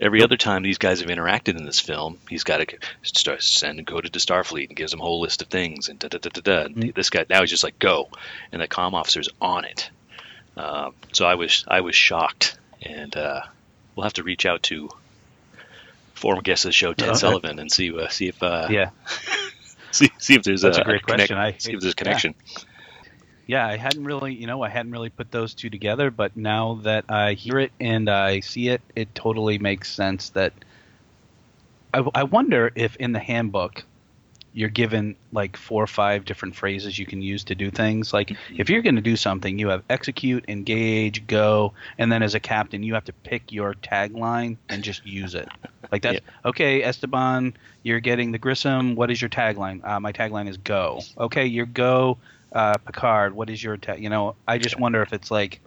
Every 0.00 0.22
other 0.22 0.36
time 0.36 0.62
these 0.62 0.78
guys 0.78 1.00
have 1.00 1.08
interacted 1.10 1.56
in 1.58 1.64
this 1.64 1.80
film, 1.80 2.18
he's 2.28 2.44
got 2.44 2.58
to 2.58 2.78
start 3.02 3.42
send 3.42 3.78
and 3.78 3.86
go 3.86 4.00
to 4.00 4.08
Starfleet 4.10 4.68
and 4.68 4.76
gives 4.76 4.92
them 4.92 5.00
a 5.00 5.04
whole 5.04 5.20
list 5.20 5.42
of 5.42 5.48
things 5.48 5.88
and 5.88 5.98
da 5.98 6.08
da 6.08 6.18
da 6.18 6.30
da 6.32 6.40
da. 6.40 6.68
Mhm. 6.68 6.94
This 6.94 7.10
guy 7.10 7.26
now 7.28 7.40
he's 7.42 7.50
just 7.50 7.64
like 7.64 7.78
go, 7.78 8.08
and 8.52 8.62
the 8.62 8.68
comm 8.68 8.94
officer's 8.94 9.28
on 9.40 9.64
it. 9.64 9.90
Um, 10.56 10.94
so 11.12 11.26
I 11.26 11.34
was 11.34 11.64
I 11.68 11.80
was 11.82 11.94
shocked, 11.96 12.58
and 12.82 13.14
uh, 13.16 13.40
we'll 13.94 14.04
have 14.04 14.14
to 14.14 14.22
reach 14.22 14.46
out 14.46 14.62
to 14.64 14.88
former 16.14 16.42
guest 16.42 16.64
of 16.64 16.68
the 16.70 16.72
show 16.72 16.92
Ted 16.92 17.10
Okay. 17.10 17.18
Sullivan 17.18 17.58
and 17.58 17.70
see 17.70 17.96
uh, 17.98 18.08
see 18.08 18.28
if 18.28 18.42
uh, 18.42 18.68
Yeah, 18.70 18.90
see, 19.90 20.10
see 20.18 20.34
if 20.34 20.42
there's 20.42 20.64
a, 20.64 20.68
a 20.70 20.84
great 20.84 21.02
connect- 21.06 21.06
question. 21.30 21.36
I- 21.38 21.56
see 21.58 21.72
if 21.72 21.80
there's 21.80 21.92
a 21.92 21.96
connection. 21.96 22.34
yeah. 22.56 22.62
I 23.58 23.76
hadn't 23.76 24.04
really, 24.04 24.34
you 24.34 24.46
know, 24.46 24.62
I 24.62 24.68
hadn't 24.68 24.92
really 24.92 25.10
put 25.10 25.30
those 25.30 25.54
two 25.54 25.70
together, 25.70 26.10
but 26.10 26.36
now 26.36 26.80
that 26.82 27.04
I 27.08 27.32
hear 27.32 27.58
it 27.58 27.72
and 27.80 28.08
I 28.08 28.40
see 28.40 28.68
it, 28.68 28.82
it 28.94 29.14
totally 29.14 29.58
makes 29.58 29.92
sense. 29.92 30.30
That 30.30 30.52
I, 31.92 32.04
I 32.14 32.22
wonder 32.24 32.70
if 32.74 32.96
in 32.96 33.12
the 33.12 33.18
handbook 33.18 33.84
you're 34.52 34.68
given 34.68 35.14
like 35.32 35.56
four 35.56 35.82
or 35.82 35.86
five 35.86 36.24
different 36.24 36.56
phrases 36.56 36.98
you 36.98 37.06
can 37.06 37.22
use 37.22 37.44
to 37.44 37.54
do 37.54 37.70
things. 37.70 38.12
Like 38.12 38.36
if 38.56 38.68
you're 38.68 38.82
going 38.82 38.96
to 38.96 39.00
do 39.00 39.16
something, 39.16 39.58
you 39.58 39.68
have 39.68 39.82
execute, 39.88 40.44
engage, 40.48 41.26
go, 41.26 41.72
and 41.98 42.10
then 42.10 42.22
as 42.22 42.34
a 42.34 42.40
captain, 42.40 42.82
you 42.82 42.94
have 42.94 43.04
to 43.04 43.12
pick 43.12 43.52
your 43.52 43.74
tagline 43.74 44.56
and 44.68 44.82
just 44.82 45.06
use 45.06 45.34
it. 45.34 45.48
Like 45.92 46.02
that's 46.02 46.20
okay, 46.44 46.82
Esteban. 46.82 47.54
You're 47.82 48.00
getting 48.00 48.32
the 48.32 48.38
Grissom. 48.38 48.96
What 48.96 49.10
is 49.10 49.20
your 49.20 49.30
tagline? 49.30 49.84
Uh, 49.84 50.00
my 50.00 50.12
tagline 50.12 50.48
is 50.48 50.56
go. 50.56 51.00
Okay, 51.16 51.46
your 51.46 51.66
go. 51.66 52.18
Uh, 52.52 52.74
Picard. 52.84 53.34
What 53.34 53.48
is 53.50 53.62
your 53.62 53.76
tag? 53.76 54.02
You 54.02 54.10
know, 54.10 54.34
I 54.46 54.58
just 54.58 54.78
wonder 54.78 55.02
if 55.02 55.12
it's 55.12 55.30
like 55.30 55.60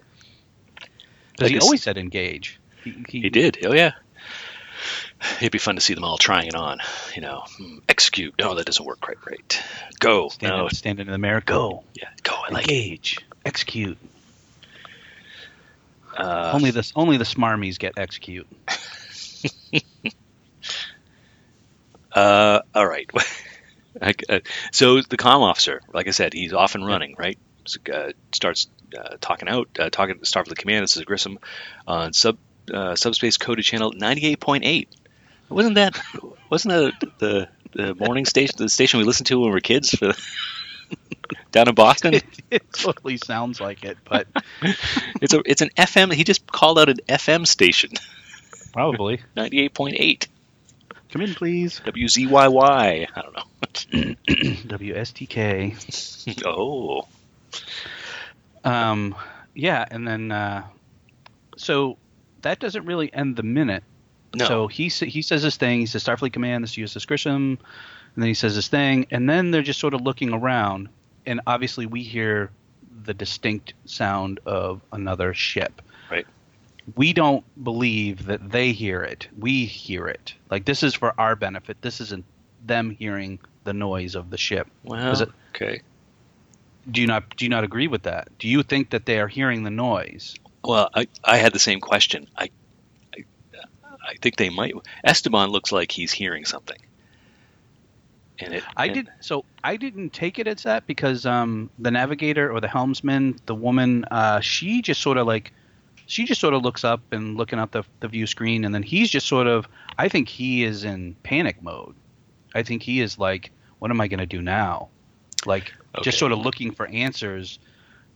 because 1.31 1.49
he 1.51 1.59
always 1.59 1.81
said 1.83 1.97
engage. 1.97 2.59
He, 2.83 2.91
He 3.07 3.29
did. 3.29 3.65
Oh 3.65 3.73
yeah. 3.73 3.91
It'd 5.37 5.53
be 5.53 5.57
fun 5.57 5.75
to 5.75 5.81
see 5.81 5.93
them 5.93 6.03
all 6.03 6.17
trying 6.17 6.47
it 6.47 6.55
on. 6.55 6.79
You 7.15 7.21
know, 7.21 7.43
Hmm, 7.57 7.77
execute. 7.87 8.35
No, 8.37 8.55
that 8.55 8.65
doesn't 8.65 8.85
work 8.85 8.99
quite 8.99 9.25
right. 9.25 9.63
Go. 9.99 10.27
Stand, 10.27 10.57
no. 10.57 10.67
stand 10.67 10.99
in 10.99 11.07
the 11.07 11.17
mirror. 11.17 11.39
Go. 11.39 11.83
Yeah. 11.93 12.09
Go. 12.23 12.33
I 12.33 12.51
like 12.51 12.67
it. 12.67 12.71
engage. 12.71 13.19
Execute. 13.45 13.97
Uh, 16.17 16.51
only 16.53 16.71
this. 16.71 16.91
Only 16.95 17.15
the 17.17 17.23
smarmies 17.23 17.79
get 17.79 17.93
execute. 17.97 18.47
Uh, 22.15 22.61
all 22.75 22.87
right. 22.87 23.09
I- 24.03 24.33
uh, 24.33 24.39
so 24.71 25.01
the 25.01 25.17
comm 25.17 25.41
officer, 25.41 25.81
like 25.93 26.07
I 26.07 26.11
said, 26.11 26.33
he's 26.33 26.53
off 26.53 26.75
and 26.75 26.85
running, 26.85 27.15
right? 27.17 27.37
So, 27.65 27.79
uh, 27.93 28.11
starts 28.33 28.67
uh, 28.97 29.15
talking 29.21 29.47
out, 29.47 29.69
uh, 29.79 29.89
talking 29.89 30.19
to 30.19 30.25
Starfleet 30.25 30.57
Command. 30.57 30.83
This 30.83 30.97
is 30.97 31.03
Grissom 31.03 31.39
on 31.87 32.13
sub 32.13 32.37
uh, 32.73 32.95
subspace 32.95 33.37
coded 33.37 33.65
channel 33.65 33.91
ninety 33.95 34.25
eight 34.27 34.39
point 34.39 34.65
eight. 34.65 34.89
Wasn't 35.49 35.75
that 35.75 35.99
wasn't 36.49 36.73
that 36.99 37.09
the 37.19 37.49
the 37.73 37.95
morning 37.95 38.25
station, 38.25 38.55
the 38.57 38.69
station 38.69 38.99
we 38.99 39.05
listened 39.05 39.27
to 39.27 39.39
when 39.39 39.49
we 39.49 39.53
were 39.53 39.59
kids, 39.61 39.91
for, 39.91 40.13
down 41.51 41.67
in 41.69 41.75
Boston? 41.75 42.15
It, 42.15 42.23
it 42.51 42.73
totally 42.73 43.17
sounds 43.17 43.59
like 43.61 43.83
it, 43.83 43.97
but 44.03 44.27
It's 45.21 45.33
a 45.33 45.41
it's 45.45 45.61
an 45.61 45.69
FM. 45.77 46.13
He 46.13 46.23
just 46.23 46.45
called 46.47 46.79
out 46.79 46.89
an 46.89 46.97
FM 47.07 47.47
station, 47.47 47.91
probably. 48.73 49.21
ninety 49.35 49.61
eight 49.61 49.73
point 49.73 49.95
eight. 49.97 50.27
Come 51.13 51.21
in, 51.21 51.35
please. 51.35 51.79
WZYY. 51.85 53.07
I 53.15 53.21
don't 53.21 53.35
know. 53.35 53.43
WSTK. 54.77 56.43
oh, 56.47 57.07
Um, 58.63 59.13
yeah, 59.53 59.85
and 59.91 60.07
then 60.07 60.31
uh, 60.31 60.63
so 61.55 61.97
that 62.41 62.57
doesn't 62.57 62.87
really 62.87 63.13
end 63.13 63.35
the 63.35 63.43
minute. 63.43 63.83
no. 64.33 64.45
So 64.45 64.67
he 64.67 64.87
he 64.87 65.21
says 65.21 65.43
this 65.43 65.55
thing. 65.55 65.81
He 65.81 65.85
says 65.85 66.03
Starfleet 66.03 66.33
Command. 66.33 66.63
This 66.63 66.75
is 66.75 66.91
USS 66.91 67.05
Grissom, 67.05 67.59
and 68.15 68.23
then 68.23 68.27
he 68.27 68.33
says 68.33 68.55
this 68.55 68.67
thing, 68.67 69.05
and 69.11 69.29
then 69.29 69.51
they're 69.51 69.61
just 69.61 69.79
sort 69.79 69.93
of 69.93 70.01
looking 70.01 70.33
around, 70.33 70.89
and 71.27 71.41
obviously 71.45 71.85
we 71.85 72.01
hear 72.01 72.49
the 73.05 73.13
distinct 73.13 73.75
sound 73.85 74.39
of 74.47 74.81
another 74.91 75.35
ship. 75.35 75.83
We 76.95 77.13
don't 77.13 77.45
believe 77.63 78.25
that 78.25 78.51
they 78.51 78.71
hear 78.73 79.01
it. 79.03 79.27
We 79.37 79.65
hear 79.65 80.07
it. 80.07 80.33
Like 80.51 80.65
this 80.65 80.83
is 80.83 80.93
for 80.93 81.13
our 81.19 81.35
benefit. 81.35 81.81
This 81.81 82.01
isn't 82.01 82.25
them 82.65 82.91
hearing 82.91 83.39
the 83.63 83.73
noise 83.73 84.15
of 84.15 84.29
the 84.29 84.37
ship. 84.37 84.67
well, 84.83 85.11
is 85.11 85.21
it- 85.21 85.29
okay. 85.55 85.81
Do 86.91 86.99
you 86.99 87.07
not 87.07 87.35
do 87.37 87.45
you 87.45 87.49
not 87.49 87.63
agree 87.63 87.87
with 87.87 88.03
that? 88.03 88.27
Do 88.39 88.49
you 88.49 88.61
think 88.63 88.89
that 88.89 89.05
they 89.05 89.19
are 89.19 89.27
hearing 89.29 89.63
the 89.63 89.69
noise? 89.71 90.35
Well, 90.65 90.89
I, 90.93 91.07
I 91.23 91.37
had 91.37 91.53
the 91.53 91.59
same 91.59 91.79
question. 91.79 92.27
I, 92.35 92.49
I 93.15 93.23
I 94.05 94.15
think 94.21 94.35
they 94.35 94.49
might. 94.49 94.73
Esteban 95.05 95.49
looks 95.49 95.71
like 95.71 95.91
he's 95.91 96.11
hearing 96.11 96.43
something. 96.43 96.77
And 98.39 98.55
it, 98.55 98.63
I 98.75 98.87
and- 98.87 98.93
did 98.95 99.09
so 99.21 99.45
I 99.63 99.77
didn't 99.77 100.11
take 100.11 100.39
it 100.39 100.47
as 100.47 100.63
that 100.63 100.85
because 100.85 101.25
um, 101.25 101.69
the 101.79 101.91
navigator 101.91 102.51
or 102.51 102.59
the 102.59 102.67
helmsman, 102.67 103.39
the 103.45 103.55
woman, 103.55 104.03
uh, 104.11 104.41
she 104.41 104.81
just 104.81 104.99
sort 105.01 105.17
of 105.17 105.25
like 105.25 105.53
she 106.05 106.25
just 106.25 106.41
sort 106.41 106.53
of 106.53 106.61
looks 106.61 106.83
up 106.83 107.01
and 107.11 107.37
looking 107.37 107.59
out 107.59 107.71
the 107.71 107.83
the 107.99 108.07
view 108.07 108.27
screen, 108.27 108.65
and 108.65 108.73
then 108.73 108.83
he's 108.83 109.09
just 109.09 109.27
sort 109.27 109.47
of 109.47 109.67
I 109.97 110.09
think 110.09 110.29
he 110.29 110.63
is 110.63 110.83
in 110.83 111.15
panic 111.23 111.61
mode. 111.61 111.95
I 112.55 112.63
think 112.63 112.83
he 112.83 112.99
is 113.01 113.17
like, 113.17 113.51
what 113.79 113.91
am 113.91 113.99
I 114.01 114.07
going 114.07 114.19
to 114.19 114.25
do 114.25 114.41
now? 114.41 114.89
Like 115.45 115.73
Okay. 115.95 116.03
just 116.05 116.17
sort 116.17 116.31
of 116.31 116.39
looking 116.39 116.71
for 116.71 116.87
answers. 116.87 117.59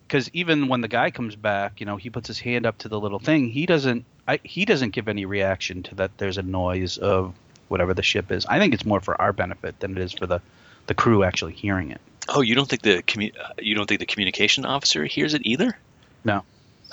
Because 0.08 0.30
even 0.34 0.68
when 0.68 0.82
the 0.82 0.88
guy 0.88 1.12
comes 1.12 1.36
back, 1.36 1.80
you 1.80 1.86
know, 1.86 1.98
he 1.98 2.10
puts 2.10 2.28
his 2.28 2.40
hand 2.40 2.66
up 2.66 2.78
to 2.80 2.88
the 2.88 3.00
little 3.00 3.20
thing. 3.20 3.50
He 3.50 3.66
doesn't. 3.66 4.06
I, 4.28 4.40
he 4.44 4.66
doesn't 4.66 4.92
give 4.92 5.08
any 5.08 5.26
reaction 5.26 5.84
to 5.84 5.96
that. 5.96 6.18
There's 6.18 6.38
a 6.38 6.42
noise 6.44 6.98
of 6.98 7.36
whatever 7.68 7.94
the 7.94 8.02
ship 8.02 8.32
is. 8.32 8.46
I 8.46 8.58
think 8.58 8.74
it's 8.74 8.86
more 8.86 9.00
for 9.02 9.20
our 9.22 9.32
benefit 9.34 9.80
than 9.80 9.92
it 9.92 9.98
is 10.00 10.14
for 10.14 10.26
the 10.26 10.40
the 10.88 10.94
crew 10.96 11.24
actually 11.24 11.54
hearing 11.54 11.92
it. 11.92 12.02
Oh, 12.30 12.42
you 12.42 12.56
don't 12.56 12.68
think 12.68 12.82
the 12.82 13.04
commu- 13.04 13.38
uh, 13.38 13.54
you 13.60 13.76
don't 13.76 13.86
think 13.88 14.00
the 14.00 14.06
communication 14.06 14.66
officer 14.66 15.06
hears 15.06 15.34
it 15.34 15.42
either? 15.46 15.78
No. 16.24 16.44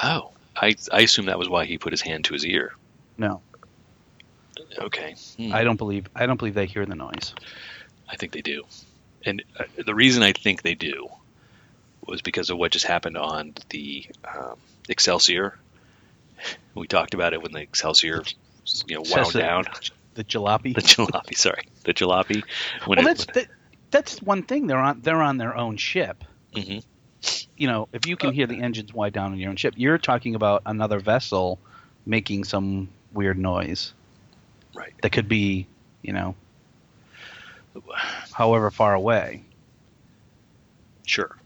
Oh, 0.02 0.33
I 0.56 0.74
I 0.92 1.00
assume 1.00 1.26
that 1.26 1.38
was 1.38 1.48
why 1.48 1.64
he 1.64 1.78
put 1.78 1.92
his 1.92 2.00
hand 2.00 2.24
to 2.26 2.34
his 2.34 2.44
ear. 2.44 2.72
No, 3.16 3.42
Okay. 4.78 5.14
Hmm. 5.36 5.52
I 5.52 5.64
don't 5.64 5.76
believe. 5.76 6.08
I 6.14 6.26
don't 6.26 6.36
believe 6.36 6.54
they 6.54 6.66
hear 6.66 6.86
the 6.86 6.94
noise. 6.94 7.34
I 8.08 8.16
think 8.16 8.32
they 8.32 8.42
do. 8.42 8.64
And 9.24 9.42
uh, 9.58 9.64
the 9.84 9.94
reason 9.94 10.22
I 10.22 10.32
think 10.32 10.62
they 10.62 10.74
do 10.74 11.08
was 12.06 12.22
because 12.22 12.50
of 12.50 12.58
what 12.58 12.72
just 12.72 12.84
happened 12.84 13.16
on 13.16 13.54
the 13.70 14.06
um, 14.26 14.56
Excelsior. 14.88 15.58
We 16.74 16.88
talked 16.88 17.14
about 17.14 17.34
it 17.34 17.40
when 17.40 17.52
the 17.52 17.60
Excelsior, 17.60 18.24
you 18.88 18.96
know, 18.96 19.04
wound 19.08 19.32
down. 19.32 19.64
The 20.14 20.24
jalopy. 20.24 20.74
The 20.74 20.82
jalopy, 20.82 21.36
sorry, 21.36 21.68
the 21.84 21.94
jalopy. 21.94 22.42
When 22.84 22.98
well, 22.98 23.06
it, 23.06 23.16
that's 23.16 23.26
that, 23.26 23.46
that's 23.92 24.20
one 24.20 24.42
thing. 24.42 24.66
They're 24.66 24.76
on 24.76 25.00
they're 25.00 25.22
on 25.22 25.38
their 25.38 25.56
own 25.56 25.76
ship. 25.76 26.24
Mhm. 26.52 26.84
You 27.56 27.68
know, 27.68 27.88
if 27.92 28.06
you 28.06 28.16
can 28.16 28.32
hear 28.32 28.46
the 28.46 28.60
engines 28.60 28.92
wind 28.92 29.12
down 29.14 29.32
on 29.32 29.38
your 29.38 29.50
own 29.50 29.56
ship, 29.56 29.74
you're 29.76 29.98
talking 29.98 30.34
about 30.34 30.62
another 30.66 30.98
vessel 30.98 31.58
making 32.06 32.44
some 32.44 32.88
weird 33.12 33.38
noise 33.38 33.94
Right. 34.74 34.92
that 35.02 35.10
could 35.12 35.28
be, 35.28 35.66
you 36.02 36.12
know, 36.12 36.34
however 38.32 38.70
far 38.70 38.94
away. 38.94 39.44
Sure. 41.06 41.36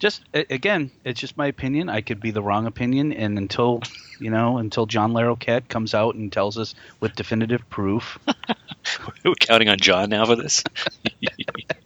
Just 0.00 0.22
again, 0.34 0.90
it's 1.04 1.20
just 1.20 1.36
my 1.36 1.46
opinion. 1.46 1.88
I 1.88 2.00
could 2.00 2.20
be 2.20 2.32
the 2.32 2.42
wrong 2.42 2.66
opinion, 2.66 3.12
and 3.12 3.38
until 3.38 3.82
you 4.18 4.30
know, 4.30 4.58
until 4.58 4.86
John 4.86 5.12
Larroquette 5.12 5.68
comes 5.68 5.94
out 5.94 6.16
and 6.16 6.32
tells 6.32 6.58
us 6.58 6.74
with 7.00 7.14
definitive 7.14 7.68
proof, 7.70 8.18
We're 9.24 9.34
counting 9.36 9.68
on 9.68 9.78
John 9.78 10.10
now 10.10 10.26
for 10.26 10.36
this. 10.36 10.64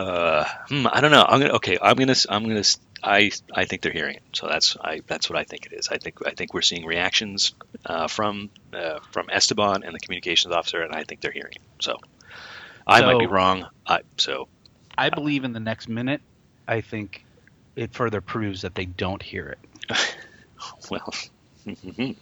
uh, 0.00 0.44
hmm, 0.68 0.86
I 0.90 1.00
don't 1.00 1.10
know. 1.10 1.24
I'm 1.26 1.40
gonna 1.40 1.54
okay. 1.54 1.78
I'm 1.80 1.96
gonna. 1.96 2.14
I'm 2.28 2.48
gonna. 2.48 2.62
I 3.02 3.30
I 3.52 3.64
think 3.66 3.82
they're 3.82 3.92
hearing 3.92 4.16
it. 4.16 4.22
So 4.32 4.48
that's 4.48 4.76
I 4.80 5.00
that's 5.06 5.28
what 5.28 5.38
I 5.38 5.44
think 5.44 5.66
it 5.66 5.72
is. 5.72 5.88
I 5.88 5.98
think 5.98 6.26
I 6.26 6.30
think 6.30 6.54
we're 6.54 6.62
seeing 6.62 6.86
reactions 6.86 7.52
uh, 7.84 8.08
from 8.08 8.50
uh, 8.72 9.00
from 9.12 9.28
Esteban 9.30 9.82
and 9.84 9.94
the 9.94 9.98
communications 9.98 10.54
officer, 10.54 10.82
and 10.82 10.94
I 10.94 11.04
think 11.04 11.20
they're 11.20 11.32
hearing 11.32 11.52
it. 11.54 11.62
So 11.80 11.98
I 12.86 13.02
might 13.02 13.18
be 13.18 13.26
wrong. 13.26 13.66
I 13.86 14.00
so 14.16 14.48
I 14.96 15.10
believe 15.10 15.44
in 15.44 15.52
the 15.52 15.60
next 15.60 15.88
minute. 15.88 16.22
I 16.66 16.80
think 16.80 17.24
it 17.76 17.92
further 17.92 18.20
proves 18.20 18.62
that 18.62 18.74
they 18.74 18.86
don't 18.86 19.22
hear 19.22 19.48
it. 19.48 19.58
well. 20.90 21.12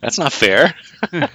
That's 0.00 0.18
not 0.18 0.32
fair. 0.32 0.74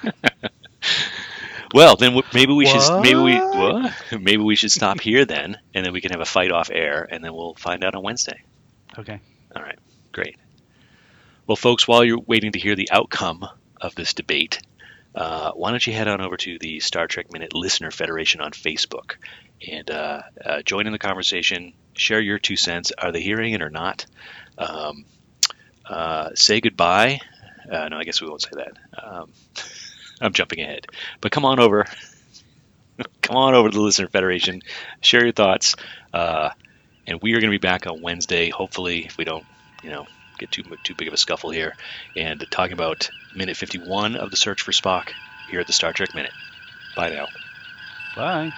well, 1.73 1.95
then 1.95 2.11
w- 2.13 2.27
maybe 2.33 2.53
we 2.53 2.65
should 2.65 3.01
maybe 3.01 3.19
we 3.19 3.35
what? 3.37 3.93
maybe 4.21 4.43
we 4.43 4.55
should 4.55 4.71
stop 4.71 4.99
here 4.99 5.25
then, 5.25 5.57
and 5.73 5.85
then 5.85 5.93
we 5.93 6.01
can 6.01 6.11
have 6.11 6.21
a 6.21 6.25
fight 6.25 6.51
off 6.51 6.69
air, 6.71 7.07
and 7.09 7.23
then 7.23 7.33
we'll 7.33 7.55
find 7.55 7.83
out 7.83 7.95
on 7.95 8.03
Wednesday. 8.03 8.41
Okay. 8.97 9.19
All 9.55 9.61
right, 9.61 9.79
great. 10.11 10.37
Well, 11.45 11.55
folks, 11.55 11.87
while 11.87 12.03
you're 12.03 12.19
waiting 12.19 12.51
to 12.51 12.59
hear 12.59 12.75
the 12.75 12.91
outcome 12.91 13.47
of 13.79 13.95
this 13.95 14.13
debate, 14.13 14.59
uh, 15.15 15.51
why 15.53 15.71
don't 15.71 15.85
you 15.85 15.93
head 15.93 16.07
on 16.07 16.21
over 16.21 16.37
to 16.37 16.59
the 16.59 16.79
Star 16.79 17.07
Trek 17.07 17.31
Minute 17.31 17.53
Listener 17.53 17.89
Federation 17.91 18.41
on 18.41 18.51
Facebook 18.51 19.15
and 19.67 19.89
uh, 19.89 20.21
uh, 20.43 20.61
join 20.61 20.85
in 20.85 20.93
the 20.93 20.99
conversation. 20.99 21.73
Share 21.93 22.19
your 22.19 22.37
two 22.37 22.55
cents. 22.55 22.91
Are 22.97 23.11
they 23.11 23.21
hearing 23.21 23.53
it 23.53 23.61
or 23.61 23.69
not? 23.69 24.05
Um, 24.57 25.05
uh, 25.85 26.29
say 26.35 26.61
goodbye. 26.61 27.19
Uh, 27.71 27.87
no, 27.89 27.97
I 27.97 28.03
guess 28.03 28.21
we 28.21 28.27
won't 28.29 28.41
say 28.41 28.51
that. 28.53 29.03
Um, 29.03 29.31
I'm 30.21 30.33
jumping 30.33 30.61
ahead, 30.61 30.85
but 31.21 31.31
come 31.31 31.45
on 31.45 31.59
over. 31.59 31.85
come 33.21 33.35
on 33.37 33.55
over 33.55 33.69
to 33.69 33.75
the 33.75 33.81
Listener 33.83 34.09
Federation. 34.09 34.61
Share 35.01 35.23
your 35.23 35.33
thoughts, 35.33 35.75
uh, 36.13 36.49
and 37.07 37.19
we 37.21 37.33
are 37.33 37.41
going 37.41 37.51
to 37.51 37.59
be 37.59 37.67
back 37.67 37.87
on 37.87 38.01
Wednesday. 38.01 38.49
Hopefully, 38.49 39.05
if 39.05 39.17
we 39.17 39.25
don't, 39.25 39.47
you 39.83 39.91
know, 39.91 40.05
get 40.39 40.51
too 40.51 40.63
too 40.83 40.95
big 40.95 41.07
of 41.07 41.13
a 41.13 41.17
scuffle 41.17 41.51
here, 41.51 41.75
and 42.15 42.45
talking 42.51 42.73
about 42.73 43.09
minute 43.33 43.57
51 43.57 44.15
of 44.15 44.31
the 44.31 44.37
search 44.37 44.61
for 44.63 44.71
Spock 44.71 45.13
here 45.45 45.59
at 45.61 45.67
the 45.67 45.73
Star 45.73 45.93
Trek 45.93 46.13
Minute. 46.13 46.33
Bye 46.95 47.09
now. 47.11 47.29
Bye. 48.15 48.53